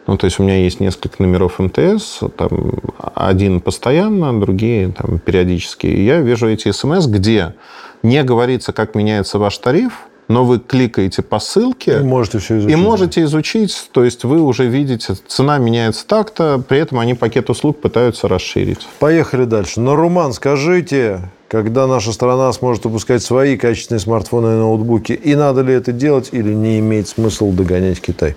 ну, 0.07 0.17
то 0.17 0.25
есть 0.25 0.39
у 0.39 0.43
меня 0.43 0.57
есть 0.57 0.81
несколько 0.81 1.23
номеров 1.23 1.59
МТС, 1.59 2.21
там 2.37 2.73
один 3.15 3.61
постоянно, 3.61 4.39
другие 4.41 4.91
там 4.91 5.19
периодически. 5.19 5.87
И 5.87 6.03
я 6.03 6.21
вижу 6.21 6.49
эти 6.49 6.73
смс, 6.73 7.07
где 7.07 7.55
не 8.03 8.23
говорится, 8.23 8.73
как 8.73 8.95
меняется 8.95 9.39
ваш 9.39 9.59
тариф, 9.59 10.09
но 10.29 10.45
вы 10.45 10.59
кликаете 10.59 11.23
по 11.23 11.39
ссылке 11.39 12.01
и 12.01 12.03
можете 12.03 12.39
все 12.39 12.59
изучить. 12.59 12.73
И 12.73 12.81
можете 12.81 13.23
изучить, 13.23 13.89
то 13.93 14.05
есть 14.05 14.25
вы 14.25 14.41
уже 14.41 14.67
видите, 14.67 15.15
цена 15.27 15.59
меняется 15.59 16.07
так-то, 16.07 16.63
при 16.67 16.79
этом 16.79 16.99
они 16.99 17.15
пакет 17.15 17.51
услуг 17.51 17.81
пытаются 17.81 18.29
расширить. 18.29 18.87
Поехали 18.99 19.45
дальше. 19.45 19.81
Но, 19.81 19.97
Руман, 19.97 20.33
скажите, 20.35 21.31
когда 21.49 21.87
наша 21.87 22.13
страна 22.13 22.53
сможет 22.53 22.85
выпускать 22.85 23.23
свои 23.23 23.57
качественные 23.57 24.01
смартфоны 24.01 24.49
и 24.49 24.59
ноутбуки, 24.59 25.13
и 25.13 25.35
надо 25.35 25.63
ли 25.63 25.73
это 25.73 25.93
делать 25.93 26.29
или 26.33 26.53
не 26.53 26.79
имеет 26.79 27.09
смысл 27.09 27.51
догонять 27.51 28.01
Китай? 28.01 28.37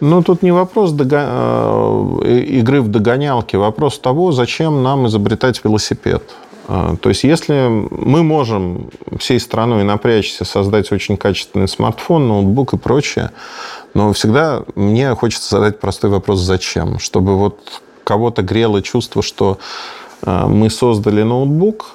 Ну, 0.00 0.22
тут 0.22 0.42
не 0.42 0.52
вопрос 0.52 0.92
дого... 0.92 2.20
Э, 2.22 2.38
игры 2.38 2.82
в 2.82 2.88
догонялки, 2.88 3.56
вопрос 3.56 3.98
того, 3.98 4.32
зачем 4.32 4.82
нам 4.82 5.06
изобретать 5.06 5.62
велосипед. 5.64 6.22
А, 6.68 6.96
то 6.96 7.08
есть, 7.08 7.24
если 7.24 7.68
мы 7.90 8.22
можем 8.22 8.90
всей 9.18 9.38
страной 9.38 9.84
напрячься, 9.84 10.44
создать 10.44 10.90
очень 10.92 11.16
качественный 11.16 11.68
смартфон, 11.68 12.28
ноутбук 12.28 12.74
и 12.74 12.76
прочее, 12.76 13.30
но 13.94 14.12
всегда 14.12 14.62
мне 14.74 15.14
хочется 15.14 15.56
задать 15.56 15.80
простой 15.80 16.10
вопрос, 16.10 16.40
зачем? 16.40 16.98
Чтобы 16.98 17.36
вот 17.36 17.82
кого-то 18.04 18.42
грело 18.42 18.82
чувство, 18.82 19.22
что 19.22 19.58
а, 20.22 20.48
мы 20.48 20.70
создали 20.70 21.22
ноутбук, 21.22 21.94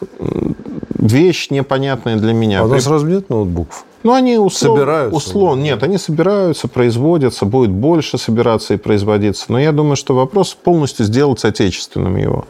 вещь 0.97 1.49
непонятная 1.49 2.15
для 2.15 2.33
меня. 2.33 2.61
А 2.61 2.63
у 2.63 2.67
нас 2.67 2.87
разве 2.87 3.15
нет 3.15 3.29
ноутбуков? 3.29 3.85
Ну, 4.03 4.13
они 4.13 4.37
услов... 4.37 4.77
собираются. 4.77 5.15
Условно. 5.15 5.61
Нет, 5.61 5.83
они 5.83 5.97
собираются, 5.97 6.67
производятся, 6.67 7.45
будет 7.45 7.69
больше 7.69 8.17
собираться 8.17 8.73
и 8.73 8.77
производиться. 8.77 9.45
Но 9.49 9.59
я 9.59 9.71
думаю, 9.71 9.95
что 9.95 10.15
вопрос 10.15 10.55
полностью 10.55 11.05
сделать 11.05 11.43
отечественным 11.45 12.15
его. 12.15 12.45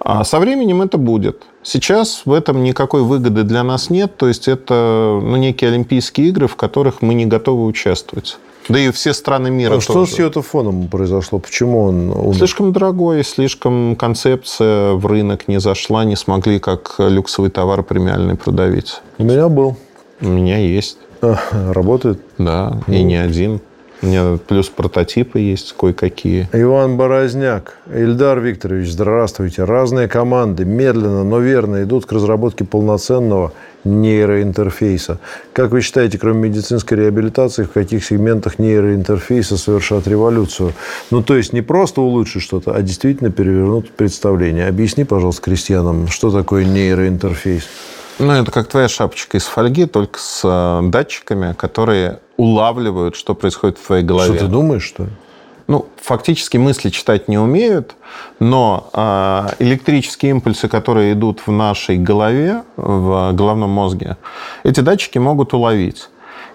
А 0.00 0.24
со 0.24 0.38
временем 0.40 0.82
это 0.82 0.98
будет. 0.98 1.42
Сейчас 1.62 2.22
в 2.24 2.32
этом 2.32 2.62
никакой 2.62 3.02
выгоды 3.02 3.42
для 3.42 3.62
нас 3.62 3.90
нет. 3.90 4.16
То 4.16 4.28
есть 4.28 4.48
это 4.48 5.20
ну, 5.22 5.36
некие 5.36 5.70
Олимпийские 5.70 6.28
игры, 6.28 6.46
в 6.46 6.56
которых 6.56 7.02
мы 7.02 7.14
не 7.14 7.26
готовы 7.26 7.66
участвовать. 7.66 8.38
Да 8.68 8.78
и 8.78 8.90
все 8.90 9.12
страны 9.12 9.50
мира 9.50 9.76
а 9.76 9.80
Что 9.80 10.06
с 10.06 10.18
Йота-фоном 10.18 10.88
произошло? 10.88 11.38
Почему 11.38 11.82
он 11.82 12.10
умер? 12.10 12.36
Слишком 12.36 12.72
дорогой, 12.72 13.24
слишком 13.24 13.96
концепция 13.96 14.92
в 14.92 15.04
рынок 15.06 15.48
не 15.48 15.60
зашла, 15.60 16.04
не 16.04 16.16
смогли 16.16 16.58
как 16.58 16.94
люксовый 16.98 17.50
товар 17.50 17.82
премиальный 17.82 18.36
продавить. 18.36 19.00
У 19.18 19.24
меня 19.24 19.48
был. 19.48 19.76
У 20.20 20.26
меня 20.26 20.58
есть. 20.58 20.98
А, 21.20 21.36
работает? 21.72 22.20
Да, 22.38 22.80
ну, 22.86 22.94
и 22.94 23.02
не 23.02 23.16
один. 23.16 23.60
У 24.02 24.06
меня 24.06 24.38
плюс 24.46 24.70
прототипы 24.70 25.40
есть 25.40 25.74
кое-какие. 25.78 26.48
Иван 26.54 26.96
Борозняк. 26.96 27.76
Ильдар 27.92 28.40
Викторович, 28.40 28.92
здравствуйте. 28.92 29.64
Разные 29.64 30.08
команды 30.08 30.64
медленно, 30.64 31.22
но 31.22 31.38
верно 31.38 31.82
идут 31.82 32.06
к 32.06 32.12
разработке 32.12 32.64
полноценного 32.64 33.52
нейроинтерфейса. 33.84 35.18
Как 35.52 35.72
вы 35.72 35.82
считаете, 35.82 36.18
кроме 36.18 36.48
медицинской 36.48 36.96
реабилитации, 36.96 37.64
в 37.64 37.72
каких 37.72 38.02
сегментах 38.02 38.58
нейроинтерфейса 38.58 39.58
совершат 39.58 40.08
революцию? 40.08 40.72
Ну, 41.10 41.22
то 41.22 41.36
есть 41.36 41.52
не 41.52 41.60
просто 41.60 42.00
улучшить 42.00 42.42
что-то, 42.42 42.72
а 42.72 42.80
действительно 42.80 43.30
перевернут 43.30 43.90
представление. 43.90 44.66
Объясни, 44.66 45.04
пожалуйста, 45.04 45.42
крестьянам, 45.42 46.08
что 46.08 46.30
такое 46.30 46.64
нейроинтерфейс. 46.64 47.64
Ну, 48.20 48.32
это 48.32 48.50
как 48.52 48.68
твоя 48.68 48.88
шапочка 48.88 49.38
из 49.38 49.44
фольги, 49.44 49.86
только 49.86 50.18
с 50.18 50.42
э, 50.44 50.80
датчиками, 50.88 51.54
которые 51.54 52.20
улавливают, 52.36 53.16
что 53.16 53.34
происходит 53.34 53.78
в 53.78 53.86
твоей 53.86 54.04
голове. 54.04 54.36
Что 54.36 54.46
ты 54.46 54.50
думаешь, 54.50 54.84
что 54.84 55.04
ли? 55.04 55.10
ну, 55.70 55.86
фактически 56.02 56.56
мысли 56.56 56.90
читать 56.90 57.28
не 57.28 57.38
умеют, 57.38 57.94
но 58.40 58.90
э, 58.92 59.46
электрические 59.60 60.30
импульсы, 60.30 60.66
которые 60.66 61.12
идут 61.12 61.46
в 61.46 61.52
нашей 61.52 61.96
голове, 61.96 62.64
в 62.76 63.30
головном 63.32 63.70
мозге, 63.70 64.16
эти 64.64 64.80
датчики 64.80 65.18
могут 65.18 65.54
уловить. 65.54 66.08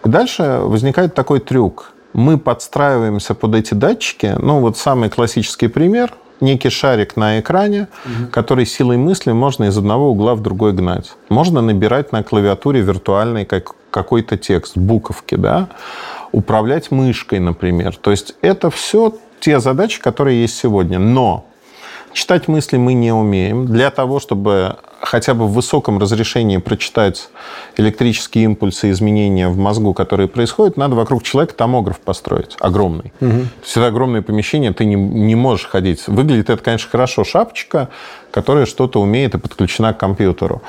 И 0.04 0.10
дальше 0.10 0.60
возникает 0.62 1.16
такой 1.16 1.40
трюк. 1.40 1.94
Мы 2.12 2.38
подстраиваемся 2.38 3.36
под 3.36 3.56
эти 3.56 3.74
датчики. 3.74 4.36
Ну, 4.38 4.60
вот 4.60 4.78
самый 4.78 5.10
классический 5.10 5.70
пример 5.70 6.14
некий 6.42 6.70
шарик 6.70 7.16
на 7.16 7.40
экране, 7.40 7.88
угу. 8.06 8.28
который 8.32 8.66
силой 8.66 8.98
мысли 8.98 9.32
можно 9.32 9.66
из 9.66 9.78
одного 9.78 10.10
угла 10.10 10.36
в 10.36 10.42
другой 10.42 10.74
гнать. 10.74 11.14
Можно 11.30 11.62
набирать 11.62 12.12
на 12.12 12.24
клавиатуре 12.24 12.82
виртуальный 12.82 13.46
как, 13.46 13.76
какой-то 13.92 14.38
текст, 14.38 14.78
буковки, 14.78 15.36
да, 15.36 15.70
управлять 16.32 16.92
мышкой, 16.92 17.40
например. 17.40 17.96
То 17.96 18.12
есть 18.12 18.36
это 18.42 18.70
все 18.70 19.14
те 19.40 19.60
задачи, 19.60 20.02
которые 20.02 20.42
есть 20.42 20.58
сегодня. 20.58 21.00
Но 21.00 21.46
читать 22.16 22.48
мысли 22.48 22.78
мы 22.78 22.94
не 22.94 23.12
умеем. 23.12 23.68
Для 23.68 23.92
того, 23.92 24.20
чтобы 24.20 24.78
хотя 25.02 25.34
бы 25.34 25.46
в 25.46 25.54
высоком 25.54 26.00
разрешении 26.00 26.58
прочитать 26.58 27.30
электрические 27.78 28.46
импульсы, 28.46 28.90
изменения 28.90 29.50
в 29.50 29.58
мозгу, 29.58 29.94
которые 29.94 30.28
происходят, 30.28 30.78
надо 30.78 30.96
вокруг 30.96 31.22
человека 31.24 31.54
томограф 31.54 32.00
построить 32.00 32.56
огромный. 32.60 33.12
Угу. 33.22 33.30
То 33.30 33.64
есть 33.64 33.78
это 33.78 33.88
огромное 33.88 34.22
помещение, 34.22 34.74
ты 34.74 34.86
не, 34.86 34.96
не 34.96 35.36
можешь 35.36 35.68
ходить. 35.68 36.08
Выглядит 36.08 36.50
это, 36.50 36.64
конечно, 36.64 36.90
хорошо, 36.90 37.24
шапочка, 37.24 37.90
которая 38.32 38.66
что-то 38.66 39.02
умеет 39.02 39.36
и 39.36 39.38
подключена 39.38 39.94
к 39.94 39.98
компьютеру. 39.98 40.62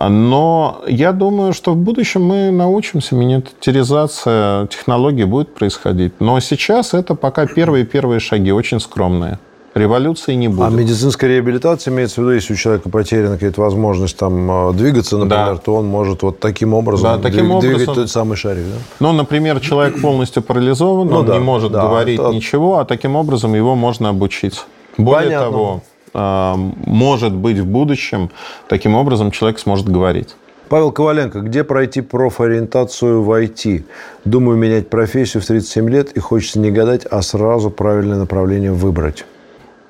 Но 0.00 0.82
я 0.86 1.12
думаю, 1.12 1.52
что 1.52 1.72
в 1.72 1.76
будущем 1.76 2.24
мы 2.24 2.50
научимся, 2.50 3.14
миниатюризация 3.14 4.66
технологий 4.68 5.24
будет 5.24 5.54
происходить. 5.54 6.14
Но 6.20 6.40
сейчас 6.40 6.94
это 6.94 7.14
пока 7.14 7.46
первые-первые 7.46 8.20
шаги, 8.20 8.50
очень 8.50 8.80
скромные. 8.80 9.38
Революции 9.74 10.34
не 10.34 10.48
будет. 10.48 10.66
А 10.66 10.70
медицинская 10.70 11.30
реабилитация 11.30 11.92
имеется 11.92 12.20
в 12.20 12.24
виду, 12.24 12.32
если 12.32 12.54
у 12.54 12.56
человека 12.56 12.88
потеряна 12.88 13.34
какая-то 13.34 13.60
возможность 13.60 14.16
там 14.16 14.70
э, 14.70 14.72
двигаться, 14.72 15.16
например, 15.16 15.54
да. 15.54 15.56
то 15.56 15.76
он 15.76 15.86
может 15.86 16.22
вот 16.22 16.40
таким 16.40 16.74
образом, 16.74 17.20
да, 17.20 17.28
таким 17.30 17.60
двигать 17.60 17.82
образом... 17.82 17.94
тот 17.94 18.10
самый 18.10 18.36
шарик. 18.36 18.64
Да? 18.64 18.78
Ну, 18.98 19.12
например, 19.12 19.60
человек 19.60 20.00
полностью 20.00 20.42
парализован, 20.42 21.06
ну, 21.08 21.18
он 21.18 21.26
да, 21.26 21.34
не 21.34 21.38
может 21.38 21.70
да, 21.70 21.82
говорить 21.82 22.18
это... 22.18 22.30
ничего, 22.30 22.78
а 22.78 22.84
таким 22.84 23.14
образом 23.14 23.54
его 23.54 23.76
можно 23.76 24.08
обучить. 24.08 24.60
Более 24.98 25.38
Понятно. 25.38 25.50
того, 25.50 25.82
э, 26.14 26.54
может 26.86 27.32
быть 27.32 27.58
в 27.58 27.66
будущем 27.66 28.30
таким 28.68 28.96
образом 28.96 29.30
человек 29.30 29.60
сможет 29.60 29.88
говорить. 29.88 30.34
Павел 30.68 30.90
Коваленко, 30.92 31.40
где 31.40 31.62
пройти 31.62 32.00
профориентацию 32.00 33.22
в 33.22 33.30
IT? 33.30 33.84
Думаю, 34.24 34.56
менять 34.56 34.88
профессию 34.88 35.42
в 35.42 35.46
37 35.46 35.88
лет 35.90 36.12
и 36.12 36.20
хочется 36.20 36.58
не 36.58 36.70
гадать, 36.72 37.06
а 37.10 37.22
сразу 37.22 37.70
правильное 37.70 38.18
направление 38.18 38.72
выбрать. 38.72 39.24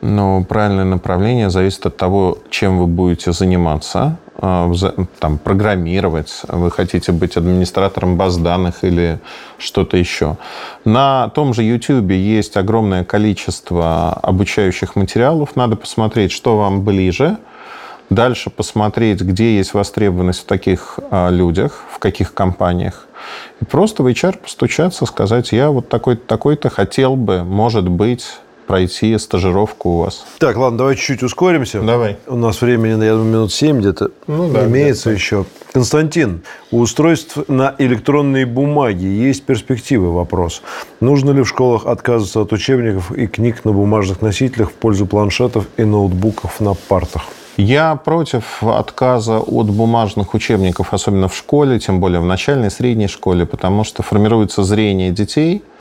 Но 0.01 0.45
правильное 0.45 0.85
направление 0.85 1.51
зависит 1.51 1.85
от 1.87 1.97
того, 1.97 2.39
чем 2.49 2.79
вы 2.79 2.87
будете 2.87 3.33
заниматься. 3.33 4.17
А, 4.43 4.73
там, 5.19 5.37
программировать, 5.37 6.43
вы 6.49 6.71
хотите 6.71 7.13
быть 7.13 7.37
администратором 7.37 8.17
баз 8.17 8.39
данных 8.39 8.83
или 8.83 9.21
что-то 9.59 9.99
еще. 9.99 10.39
На 10.87 11.29
том 11.29 11.53
же 11.53 11.63
YouTube 11.63 12.11
есть 12.13 12.57
огромное 12.57 13.05
количество 13.05 14.15
обучающих 14.15 14.97
материалов. 14.97 15.57
Надо 15.57 15.77
посмотреть, 15.77 16.33
что 16.33 16.57
вам 16.57 16.83
ближе. 16.83 17.37
Дальше 18.09 18.49
посмотреть, 18.49 19.21
где 19.21 19.59
есть 19.59 19.75
востребованность 19.75 20.41
в 20.41 20.45
таких 20.47 20.99
а, 21.11 21.29
людях, 21.29 21.85
в 21.93 21.99
каких 21.99 22.33
компаниях. 22.33 23.07
И 23.61 23.67
просто 23.67 24.03
в 24.03 24.07
HR 24.07 24.39
постучаться, 24.39 25.05
сказать, 25.05 25.53
я 25.53 25.71
вот 25.71 25.91
такой-то, 25.91 26.27
такой-то 26.27 26.71
хотел 26.71 27.15
бы, 27.15 27.45
может 27.45 27.87
быть, 27.89 28.25
пройти 28.71 29.19
стажировку 29.19 29.91
у 29.91 29.99
вас. 29.99 30.25
Так, 30.39 30.57
ладно, 30.57 30.79
давай 30.79 30.95
чуть-чуть 30.95 31.25
ускоримся. 31.25 31.81
Давай. 31.81 32.19
У 32.29 32.37
нас 32.37 32.63
времени, 32.63 33.05
я 33.05 33.15
думаю, 33.15 33.33
минут 33.33 33.53
7 33.53 33.81
где-то 33.81 34.13
ну, 34.29 34.49
да, 34.49 34.65
имеется 34.67 35.11
еще. 35.11 35.45
Константин, 35.73 36.43
у 36.71 36.79
устройств 36.79 37.37
на 37.49 37.75
электронной 37.79 38.45
бумаге 38.45 39.09
есть 39.09 39.43
перспективы? 39.43 40.13
Вопрос. 40.13 40.63
Нужно 41.01 41.33
ли 41.33 41.43
в 41.43 41.49
школах 41.49 41.85
отказываться 41.87 42.43
от 42.43 42.53
учебников 42.53 43.11
и 43.11 43.27
книг 43.27 43.65
на 43.65 43.73
бумажных 43.73 44.23
носителях 44.23 44.71
в 44.71 44.75
пользу 44.75 45.05
планшетов 45.05 45.67
и 45.77 45.83
ноутбуков 45.83 46.61
на 46.61 46.75
партах? 46.75 47.23
Я 47.57 47.97
против 47.97 48.63
отказа 48.63 49.41
от 49.41 49.67
бумажных 49.67 50.33
учебников, 50.35 50.95
особенно 50.95 51.27
в 51.27 51.37
школе, 51.37 51.81
тем 51.81 51.99
более 51.99 52.21
в 52.21 52.25
начальной 52.25 52.69
и 52.69 52.71
средней 52.71 53.09
школе, 53.09 53.47
потому 53.47 53.83
что 53.83 54.05
формируется 54.05 54.63
зрение 54.63 55.11
детей– 55.11 55.65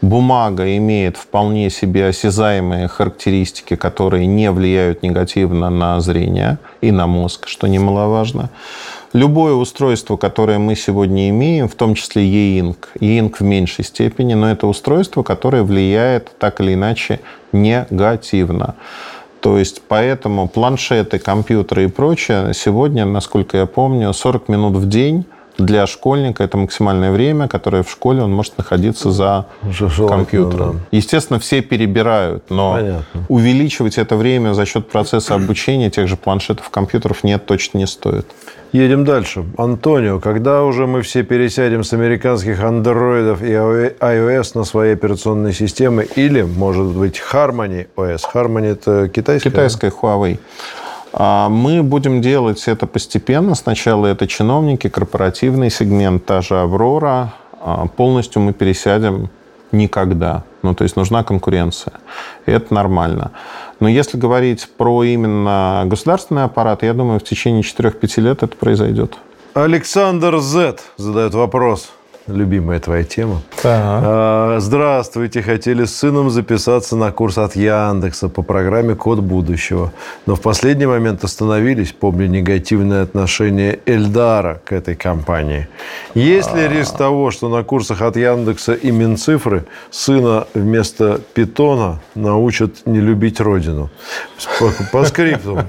Бумага 0.00 0.76
имеет 0.76 1.16
вполне 1.16 1.70
себе 1.70 2.06
осязаемые 2.08 2.86
характеристики, 2.86 3.74
которые 3.74 4.26
не 4.26 4.50
влияют 4.52 5.02
негативно 5.02 5.70
на 5.70 6.00
зрение 6.00 6.58
и 6.80 6.92
на 6.92 7.08
мозг, 7.08 7.48
что 7.48 7.66
немаловажно. 7.66 8.50
Любое 9.12 9.54
устройство, 9.54 10.16
которое 10.16 10.58
мы 10.58 10.76
сегодня 10.76 11.30
имеем, 11.30 11.66
в 11.68 11.74
том 11.74 11.94
числе 11.94 12.22
e-ink, 12.24 12.76
e-ink 13.00 13.36
в 13.40 13.42
меньшей 13.42 13.84
степени, 13.84 14.34
но 14.34 14.50
это 14.50 14.66
устройство, 14.68 15.22
которое 15.22 15.64
влияет 15.64 16.30
так 16.38 16.60
или 16.60 16.74
иначе 16.74 17.18
негативно. 17.52 18.76
То 19.40 19.58
есть 19.58 19.82
поэтому 19.88 20.46
планшеты, 20.46 21.18
компьютеры 21.18 21.84
и 21.84 21.88
прочее 21.88 22.52
сегодня, 22.54 23.04
насколько 23.04 23.56
я 23.56 23.66
помню, 23.66 24.12
40 24.12 24.48
минут 24.48 24.76
в 24.76 24.88
день 24.88 25.24
для 25.58 25.86
школьника 25.88 26.44
это 26.44 26.56
максимальное 26.56 27.10
время, 27.10 27.48
которое 27.48 27.82
в 27.82 27.90
школе 27.90 28.22
он 28.22 28.32
может 28.32 28.56
находиться 28.56 29.10
за 29.10 29.46
компьютером. 30.08 30.76
Да. 30.76 30.96
Естественно, 30.96 31.40
все 31.40 31.62
перебирают, 31.62 32.48
но 32.48 32.74
Понятно. 32.74 33.24
увеличивать 33.28 33.98
это 33.98 34.16
время 34.16 34.54
за 34.54 34.64
счет 34.64 34.88
процесса 34.88 35.34
обучения 35.34 35.90
тех 35.90 36.06
же 36.06 36.16
планшетов, 36.16 36.70
компьютеров 36.70 37.24
нет, 37.24 37.44
точно 37.44 37.78
не 37.78 37.86
стоит. 37.86 38.26
Едем 38.72 39.04
дальше. 39.04 39.46
Антонио, 39.56 40.20
когда 40.20 40.62
уже 40.62 40.86
мы 40.86 41.00
все 41.02 41.22
пересядем 41.22 41.82
с 41.82 41.92
американских 41.94 42.62
андроидов 42.62 43.42
и 43.42 43.46
iOS 43.52 44.50
на 44.54 44.64
свои 44.64 44.92
операционные 44.92 45.54
системы 45.54 46.06
или, 46.16 46.42
может 46.42 46.86
быть, 46.86 47.20
Harmony 47.32 47.88
OS? 47.96 48.20
Harmony– 48.32 48.66
это 48.72 49.08
китайская? 49.08 49.50
Китайская 49.50 49.90
Huawei. 49.90 50.38
А 51.12 51.48
мы 51.48 51.82
будем 51.82 52.20
делать 52.20 52.68
это 52.68 52.86
постепенно. 52.86 53.54
Сначала 53.54 54.06
это 54.06 54.26
чиновники, 54.26 54.88
корпоративный 54.88 55.70
сегмент, 55.70 56.26
та 56.26 56.40
же 56.42 56.60
«Аврора». 56.60 57.32
А 57.60 57.86
полностью 57.86 58.40
мы 58.42 58.52
пересядем 58.52 59.30
никогда. 59.72 60.44
Ну, 60.62 60.74
то 60.74 60.84
есть 60.84 60.96
нужна 60.96 61.24
конкуренция. 61.24 61.94
И 62.46 62.50
это 62.50 62.72
нормально. 62.72 63.32
Но 63.80 63.88
если 63.88 64.16
говорить 64.16 64.68
про 64.76 65.04
именно 65.04 65.84
государственный 65.86 66.44
аппарат, 66.44 66.82
я 66.82 66.94
думаю, 66.94 67.20
в 67.20 67.24
течение 67.24 67.62
4-5 67.62 68.20
лет 68.20 68.42
это 68.42 68.56
произойдет. 68.56 69.16
Александр 69.54 70.38
З 70.38 70.76
задает 70.96 71.34
вопрос 71.34 71.90
любимая 72.28 72.78
твоя 72.78 73.04
тема. 73.04 73.42
А, 73.64 74.58
здравствуйте, 74.60 75.42
хотели 75.42 75.84
с 75.84 75.96
сыном 75.96 76.30
записаться 76.30 76.96
на 76.96 77.10
курс 77.10 77.38
от 77.38 77.56
Яндекса 77.56 78.28
по 78.28 78.42
программе 78.42 78.94
«Код 78.94 79.20
будущего». 79.20 79.92
Но 80.26 80.36
в 80.36 80.40
последний 80.40 80.86
момент 80.86 81.24
остановились, 81.24 81.92
помню 81.92 82.26
негативное 82.26 83.02
отношение 83.02 83.80
Эльдара 83.86 84.60
к 84.64 84.72
этой 84.72 84.94
компании. 84.94 85.68
Есть 86.14 86.54
ли 86.54 86.68
риск 86.68 86.96
того, 86.96 87.30
что 87.30 87.48
на 87.48 87.64
курсах 87.64 88.02
от 88.02 88.16
Яндекса 88.16 88.74
и 88.74 88.90
Минцифры 88.90 89.64
сына 89.90 90.46
вместо 90.54 91.20
питона 91.34 92.00
научат 92.14 92.86
не 92.86 93.00
любить 93.00 93.40
родину? 93.40 93.90
По 94.92 95.04
скрипту. 95.04 95.62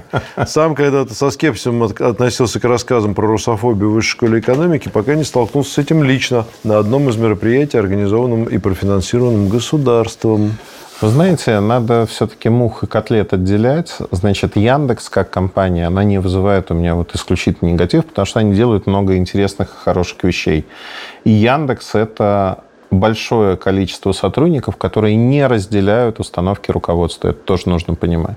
Сам 0.46 0.74
когда-то 0.74 1.14
со 1.14 1.30
скепсисом 1.30 1.82
относился 1.82 2.60
к 2.60 2.64
рассказам 2.64 3.14
про 3.14 3.26
русофобию 3.26 3.90
в 3.90 3.94
высшей 3.94 4.10
школе 4.10 4.40
экономики, 4.40 4.90
пока 4.92 5.14
не 5.14 5.24
столкнулся 5.24 5.74
с 5.74 5.78
этим 5.78 6.02
лично 6.02 6.46
на 6.64 6.78
одном 6.78 7.08
из 7.08 7.16
мероприятий, 7.16 7.78
организованном 7.78 8.44
и 8.44 8.58
профинансированном 8.58 9.48
государством. 9.48 10.52
Вы 11.00 11.08
знаете, 11.08 11.60
надо 11.60 12.04
все-таки 12.04 12.50
мух 12.50 12.82
и 12.82 12.86
котлет 12.86 13.32
отделять. 13.32 13.96
Значит, 14.10 14.56
Яндекс 14.56 15.08
как 15.08 15.30
компания, 15.30 15.86
она 15.86 16.04
не 16.04 16.18
вызывает 16.18 16.70
у 16.70 16.74
меня 16.74 16.94
вот 16.94 17.14
исключительно 17.14 17.70
негатив, 17.70 18.04
потому 18.04 18.26
что 18.26 18.40
они 18.40 18.54
делают 18.54 18.86
много 18.86 19.16
интересных 19.16 19.68
и 19.68 19.84
хороших 19.84 20.22
вещей. 20.24 20.66
И 21.24 21.30
Яндекс– 21.30 21.90
это 21.94 22.64
большое 22.90 23.56
количество 23.56 24.12
сотрудников, 24.12 24.76
которые 24.76 25.16
не 25.16 25.46
разделяют 25.46 26.20
установки 26.20 26.70
руководства. 26.70 27.28
Это 27.28 27.38
тоже 27.38 27.70
нужно 27.70 27.94
понимать. 27.94 28.36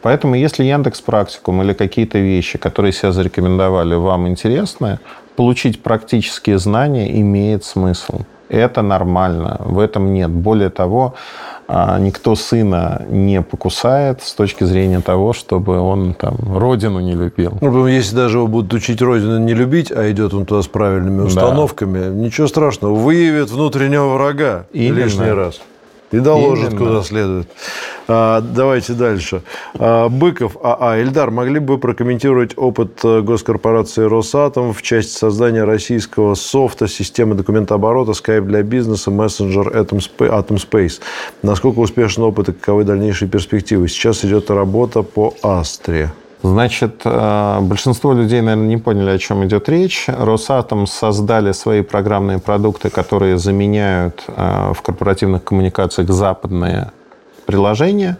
Поэтому, 0.00 0.34
если 0.34 0.64
Яндекс 0.64 1.00
Практикум 1.00 1.62
или 1.62 1.72
какие-то 1.72 2.18
вещи, 2.18 2.58
которые 2.58 2.92
себя 2.92 3.10
зарекомендовали, 3.10 3.94
вам 3.94 4.28
интересны, 4.28 5.00
получить 5.36 5.82
практические 5.82 6.58
знания 6.58 7.20
имеет 7.20 7.64
смысл. 7.64 8.20
Это 8.48 8.82
нормально, 8.82 9.60
в 9.64 9.78
этом 9.78 10.12
нет. 10.12 10.30
Более 10.30 10.70
того, 10.70 11.14
а, 11.66 11.98
никто 11.98 12.34
сына 12.34 13.02
не 13.08 13.40
покусает 13.40 14.22
с 14.22 14.34
точки 14.34 14.64
зрения 14.64 15.00
того, 15.00 15.32
чтобы 15.32 15.78
он 15.78 16.14
там 16.14 16.36
родину 16.56 17.00
не 17.00 17.14
любил. 17.14 17.56
Ну, 17.60 17.86
если 17.86 18.14
даже 18.14 18.38
его 18.38 18.46
будут 18.46 18.74
учить 18.74 19.00
родину 19.00 19.38
не 19.38 19.54
любить, 19.54 19.90
а 19.90 20.10
идет 20.10 20.34
он 20.34 20.44
туда 20.44 20.62
с 20.62 20.66
правильными 20.66 21.22
установками, 21.22 22.00
да. 22.00 22.08
ничего 22.10 22.46
страшного, 22.46 22.94
выявит 22.94 23.50
внутреннего 23.50 24.08
врага 24.08 24.66
Именно. 24.72 24.98
лишний 24.98 25.30
раз. 25.30 25.60
И 26.14 26.20
доложит, 26.20 26.70
Именно. 26.70 26.86
куда 26.86 27.02
следует. 27.02 27.48
А, 28.06 28.40
давайте 28.40 28.92
дальше. 28.92 29.42
А, 29.74 30.08
Быков 30.08 30.56
АА. 30.62 30.98
Ильдар, 31.00 31.32
могли 31.32 31.58
бы 31.58 31.78
прокомментировать 31.78 32.52
опыт 32.56 33.00
э, 33.02 33.20
госкорпорации 33.22 34.04
«Росатом» 34.04 34.72
в 34.72 34.80
части 34.82 35.10
создания 35.10 35.64
российского 35.64 36.36
софта, 36.36 36.86
системы 36.86 37.34
документооборота, 37.34 38.12
Skype 38.12 38.42
для 38.42 38.62
бизнеса, 38.62 39.10
мессенджер 39.10 39.68
Atom 39.68 40.00
Space? 40.08 41.00
Насколько 41.42 41.80
успешен 41.80 42.22
опыт 42.22 42.50
и 42.50 42.52
каковы 42.52 42.84
дальнейшие 42.84 43.28
перспективы? 43.28 43.88
Сейчас 43.88 44.24
идет 44.24 44.50
работа 44.50 45.02
по 45.02 45.34
Астре. 45.42 46.12
Значит, 46.44 47.00
э, 47.06 47.58
большинство 47.62 48.12
людей, 48.12 48.42
наверное, 48.42 48.68
не 48.68 48.76
поняли, 48.76 49.08
о 49.08 49.18
чем 49.18 49.46
идет 49.46 49.66
речь. 49.70 50.04
Росатом 50.08 50.86
создали 50.86 51.52
свои 51.52 51.80
программные 51.80 52.38
продукты, 52.38 52.90
которые 52.90 53.38
заменяют 53.38 54.24
э, 54.26 54.72
в 54.74 54.82
корпоративных 54.82 55.42
коммуникациях 55.42 56.10
западные 56.10 56.90
приложения. 57.46 58.18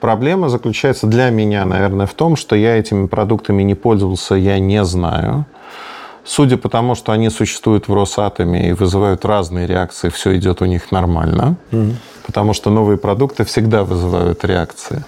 Проблема 0.00 0.48
заключается 0.48 1.06
для 1.06 1.28
меня, 1.28 1.66
наверное, 1.66 2.06
в 2.06 2.14
том, 2.14 2.36
что 2.36 2.56
я 2.56 2.78
этими 2.78 3.08
продуктами 3.08 3.62
не 3.62 3.74
пользовался, 3.74 4.36
я 4.36 4.58
не 4.58 4.82
знаю. 4.82 5.44
Судя 6.24 6.56
по 6.56 6.70
тому, 6.70 6.94
что 6.94 7.12
они 7.12 7.28
существуют 7.28 7.88
в 7.88 7.94
Росатоме 7.94 8.70
и 8.70 8.72
вызывают 8.72 9.26
разные 9.26 9.66
реакции, 9.66 10.08
все 10.08 10.34
идет 10.38 10.62
у 10.62 10.64
них 10.64 10.90
нормально, 10.92 11.56
mm-hmm. 11.72 11.92
потому 12.26 12.54
что 12.54 12.70
новые 12.70 12.96
продукты 12.96 13.44
всегда 13.44 13.84
вызывают 13.84 14.44
реакции. 14.46 15.04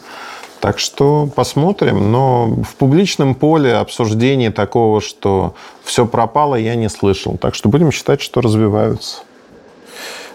Так 0.61 0.79
что 0.79 1.29
посмотрим. 1.35 2.11
Но 2.11 2.47
в 2.69 2.75
публичном 2.75 3.35
поле 3.35 3.75
обсуждения 3.75 4.51
такого, 4.51 5.01
что 5.01 5.55
все 5.85 6.07
пропало, 6.07 6.57
я 6.57 6.75
не 6.75 6.89
слышал. 6.89 7.37
Так 7.39 7.55
что 7.55 7.69
будем 7.69 7.93
считать, 7.93 8.21
что 8.21 8.41
развиваются. 8.41 9.23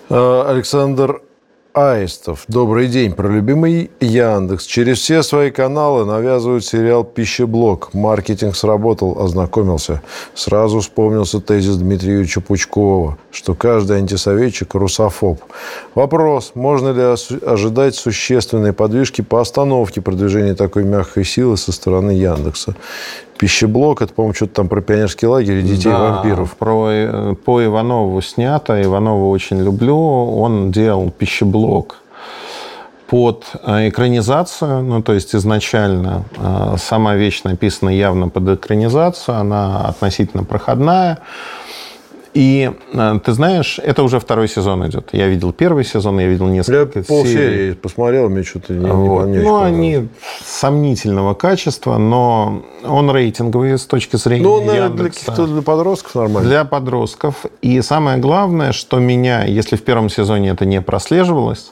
Э, 0.10 0.46
Александр 0.48 1.22
Аистов. 1.74 2.44
Добрый 2.48 2.88
день. 2.88 3.14
Про 3.14 3.30
любимый 3.30 3.90
Яндекс. 4.00 4.68
Через 4.68 5.00
все 5.00 5.24
свои 5.24 5.50
каналы 5.50 6.06
навязывают 6.06 6.64
сериал 6.64 7.04
«Пищеблок». 7.04 7.96
Маркетинг 7.96 8.56
сработал, 8.56 9.20
ознакомился. 9.20 10.04
Сразу 10.36 10.82
вспомнился 10.82 11.40
тезис 11.40 11.78
Дмитрия 11.78 12.28
Пучкова, 12.42 13.18
что 13.32 13.56
каждый 13.56 13.98
антисоветчик– 13.98 14.72
русофоб. 14.76 15.42
Вопрос, 15.96 16.52
можно 16.54 16.90
ли 16.90 17.42
ожидать 17.44 17.96
существенной 17.96 18.74
подвижки 18.74 19.22
по 19.22 19.42
остановке 19.42 20.00
продвижения 20.00 20.54
такой 20.54 20.84
мягкой 20.84 21.26
силы 21.26 21.58
со 21.58 21.72
стороны 21.72 22.12
Яндекса? 22.12 22.76
Пищеблок, 23.44 24.02
это, 24.02 24.14
по-моему, 24.14 24.34
что-то 24.34 24.54
там 24.54 24.70
про 24.70 24.80
пионерский 24.80 25.28
лагерь 25.28 25.58
и 25.58 25.64
детей 25.64 25.92
да, 25.92 26.00
вампиров. 26.00 26.56
Про, 26.56 26.88
э, 26.90 27.36
по 27.44 27.62
Иванову 27.62 28.22
снято. 28.22 28.82
Иванова 28.82 29.26
очень 29.26 29.62
люблю. 29.62 29.98
Он 29.98 30.72
делал 30.72 31.12
пищеблок 31.12 31.98
под 33.08 33.44
э, 33.62 33.90
экранизацию, 33.90 34.82
ну, 34.84 35.04
то 35.04 35.12
есть 35.12 35.36
изначально 35.36 36.24
э, 36.38 36.76
сама 36.80 37.16
вещь 37.16 37.44
написана 37.44 37.90
явно 37.90 38.30
под 38.30 38.48
экранизацию, 38.48 39.36
она 39.36 39.82
относительно 39.90 40.46
проходная. 40.46 41.18
И 42.34 42.72
э, 42.94 43.20
ты 43.24 43.32
знаешь, 43.34 43.80
это 43.84 44.02
уже 44.04 44.20
второй 44.20 44.48
сезон 44.48 44.88
идет. 44.88 45.10
Я 45.12 45.28
видел 45.28 45.54
первый 45.54 45.84
сезон, 45.84 46.20
я 46.20 46.28
видел 46.28 46.48
несколько 46.48 47.00
я 47.00 47.06
полсерии 47.06 47.74
посмотрел, 47.74 48.30
мне 48.30 48.44
что-то 48.44 48.74
не, 48.74 48.92
вот. 48.92 49.26
не, 49.28 49.40
Ну, 49.40 49.62
они 49.62 50.08
сомнительного 50.44 51.36
качества, 51.36 51.98
но 51.98 52.64
он 52.84 53.12
рейтинговый 53.12 53.78
с 53.78 53.86
точки 53.86 54.16
зрения 54.16 54.44
Ну, 54.44 54.64
наверное, 54.64 54.98
для 54.98 55.10
каких-то 55.10 55.46
для 55.46 55.62
подростков 55.62 56.16
нормально. 56.16 56.50
Для 56.50 56.66
подростков. 56.66 57.46
И 57.62 57.82
самое 57.82 58.18
главное, 58.18 58.72
что 58.72 59.00
меня, 59.00 59.44
если 59.46 59.76
в 59.76 59.84
первом 59.84 60.10
сезоне 60.10 60.50
это 60.50 60.66
не 60.66 60.82
прослеживалось, 60.82 61.72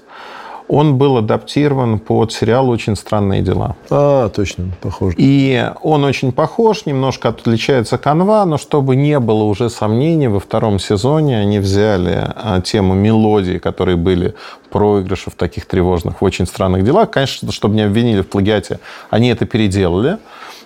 он 0.72 0.98
был 0.98 1.18
адаптирован 1.18 2.00
под 2.00 2.32
сериал 2.32 2.70
«Очень 2.70 2.96
странные 2.96 3.42
дела». 3.42 3.76
А, 3.90 4.30
точно, 4.30 4.72
похож. 4.80 5.14
И 5.18 5.70
он 5.82 6.06
очень 6.06 6.32
похож, 6.32 6.86
немножко 6.86 7.28
отличается 7.28 7.98
канва, 7.98 8.46
но 8.46 8.58
чтобы 8.58 8.96
не 8.96 9.20
было 9.20 9.44
уже 9.44 9.70
сомнений, 9.70 10.30
во 10.30 10.40
втором 10.40 10.80
сезоне 10.80 11.40
они 11.40 11.60
взяли 11.60 12.26
а, 12.36 12.62
тему 12.62 12.94
мелодии, 12.94 13.58
которые 13.58 13.98
были 13.98 14.34
проигрыши 14.70 15.30
в 15.30 15.36
таких 15.36 15.66
тревожных, 15.66 16.22
в 16.22 16.24
очень 16.24 16.48
странных 16.48 16.86
делах. 16.86 17.12
Конечно, 17.12 17.52
чтобы 17.52 17.76
не 17.76 17.82
обвинили 17.82 18.22
в 18.22 18.30
плагиате, 18.30 18.80
они 19.10 19.28
это 19.28 19.46
переделали 19.46 20.20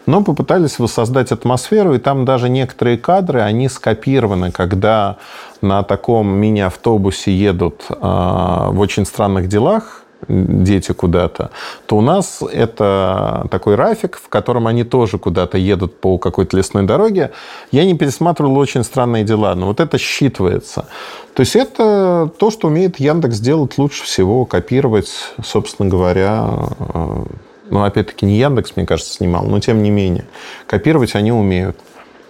но 0.06 0.24
попытались 0.24 0.80
воссоздать 0.80 1.32
атмосферу, 1.32 1.94
и 1.94 2.00
там 2.00 2.26
даже 2.26 2.50
некоторые 2.50 2.98
кадры, 2.98 3.42
они 3.42 3.70
скопированы, 3.70 4.52
когда 4.52 5.18
на 5.62 5.84
таком 5.84 6.28
мини-автобусе 6.28 7.32
едут 7.32 7.86
э, 7.90 7.96
в 7.96 8.80
очень 8.80 9.06
странных 9.06 9.48
делах, 9.48 10.06
дети 10.28 10.92
куда-то, 10.92 11.52
то 11.86 11.98
у 11.98 12.02
нас 12.02 12.42
это 12.42 13.48
такой 13.52 13.76
рафик, 13.76 14.18
в 14.18 14.30
котором 14.30 14.68
они 14.68 14.84
тоже 14.84 15.18
куда-то 15.18 15.58
едут 15.58 16.00
по 16.00 16.18
какой-то 16.18 16.58
лесной 16.58 16.84
дороге. 16.84 17.32
Я 17.72 17.86
не 17.86 17.96
пересматривал 17.96 18.58
очень 18.58 18.84
странные 18.84 19.24
дела, 19.24 19.56
но 19.56 19.68
вот 19.68 19.80
это 19.80 19.98
считывается. 19.98 20.86
То 21.34 21.42
есть 21.42 21.56
это 21.56 22.32
то, 22.38 22.52
что 22.52 22.68
умеет 22.68 23.00
Яндекс 23.00 23.40
делать 23.40 23.78
лучше 23.78 24.04
всего, 24.04 24.46
копировать, 24.46 25.10
собственно 25.44 25.90
говоря, 25.90 26.50
э, 26.80 27.24
ну, 27.70 27.84
опять-таки, 27.84 28.26
не 28.26 28.38
Яндекс, 28.38 28.74
мне 28.76 28.86
кажется, 28.86 29.14
снимал, 29.14 29.46
но 29.46 29.60
тем 29.60 29.82
не 29.84 29.90
менее. 29.90 30.26
Копировать 30.68 31.16
они 31.16 31.32
умеют. 31.32 31.78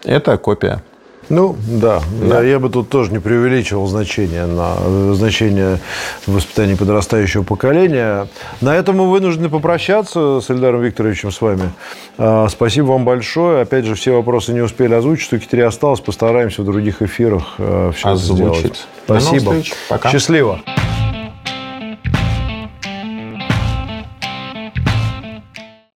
Это 0.03 0.37
копия. 0.37 0.81
Ну, 1.29 1.55
да. 1.67 2.01
да. 2.21 2.41
Я, 2.41 2.49
я 2.51 2.59
бы 2.59 2.69
тут 2.69 2.89
тоже 2.89 3.11
не 3.11 3.19
преувеличивал 3.19 3.87
значение 3.87 4.45
на 4.45 4.75
значение 5.13 5.79
воспитания 6.27 6.75
подрастающего 6.75 7.43
поколения. 7.43 8.27
На 8.61 8.75
этом 8.75 8.97
мы 8.97 9.09
вынуждены 9.09 9.49
попрощаться 9.49 10.39
с 10.39 10.49
Эльдаром 10.49 10.81
Викторовичем 10.81 11.31
с 11.31 11.41
вами. 11.41 11.71
А, 12.17 12.47
спасибо 12.49 12.87
вам 12.87 13.05
большое. 13.05 13.61
Опять 13.61 13.85
же, 13.85 13.95
все 13.95 14.11
вопросы 14.11 14.53
не 14.53 14.61
успели 14.61 14.93
озвучить. 14.93 15.25
Штуки 15.25 15.47
три 15.49 15.61
осталось. 15.61 15.99
Постараемся 15.99 16.61
в 16.61 16.65
других 16.65 17.01
эфирах 17.01 17.55
а, 17.57 17.91
все 17.91 18.09
Озвучить. 18.09 18.37
сделать. 18.37 18.87
Спасибо. 19.05 19.55
Пока. 19.89 20.11
Счастливо. 20.11 20.61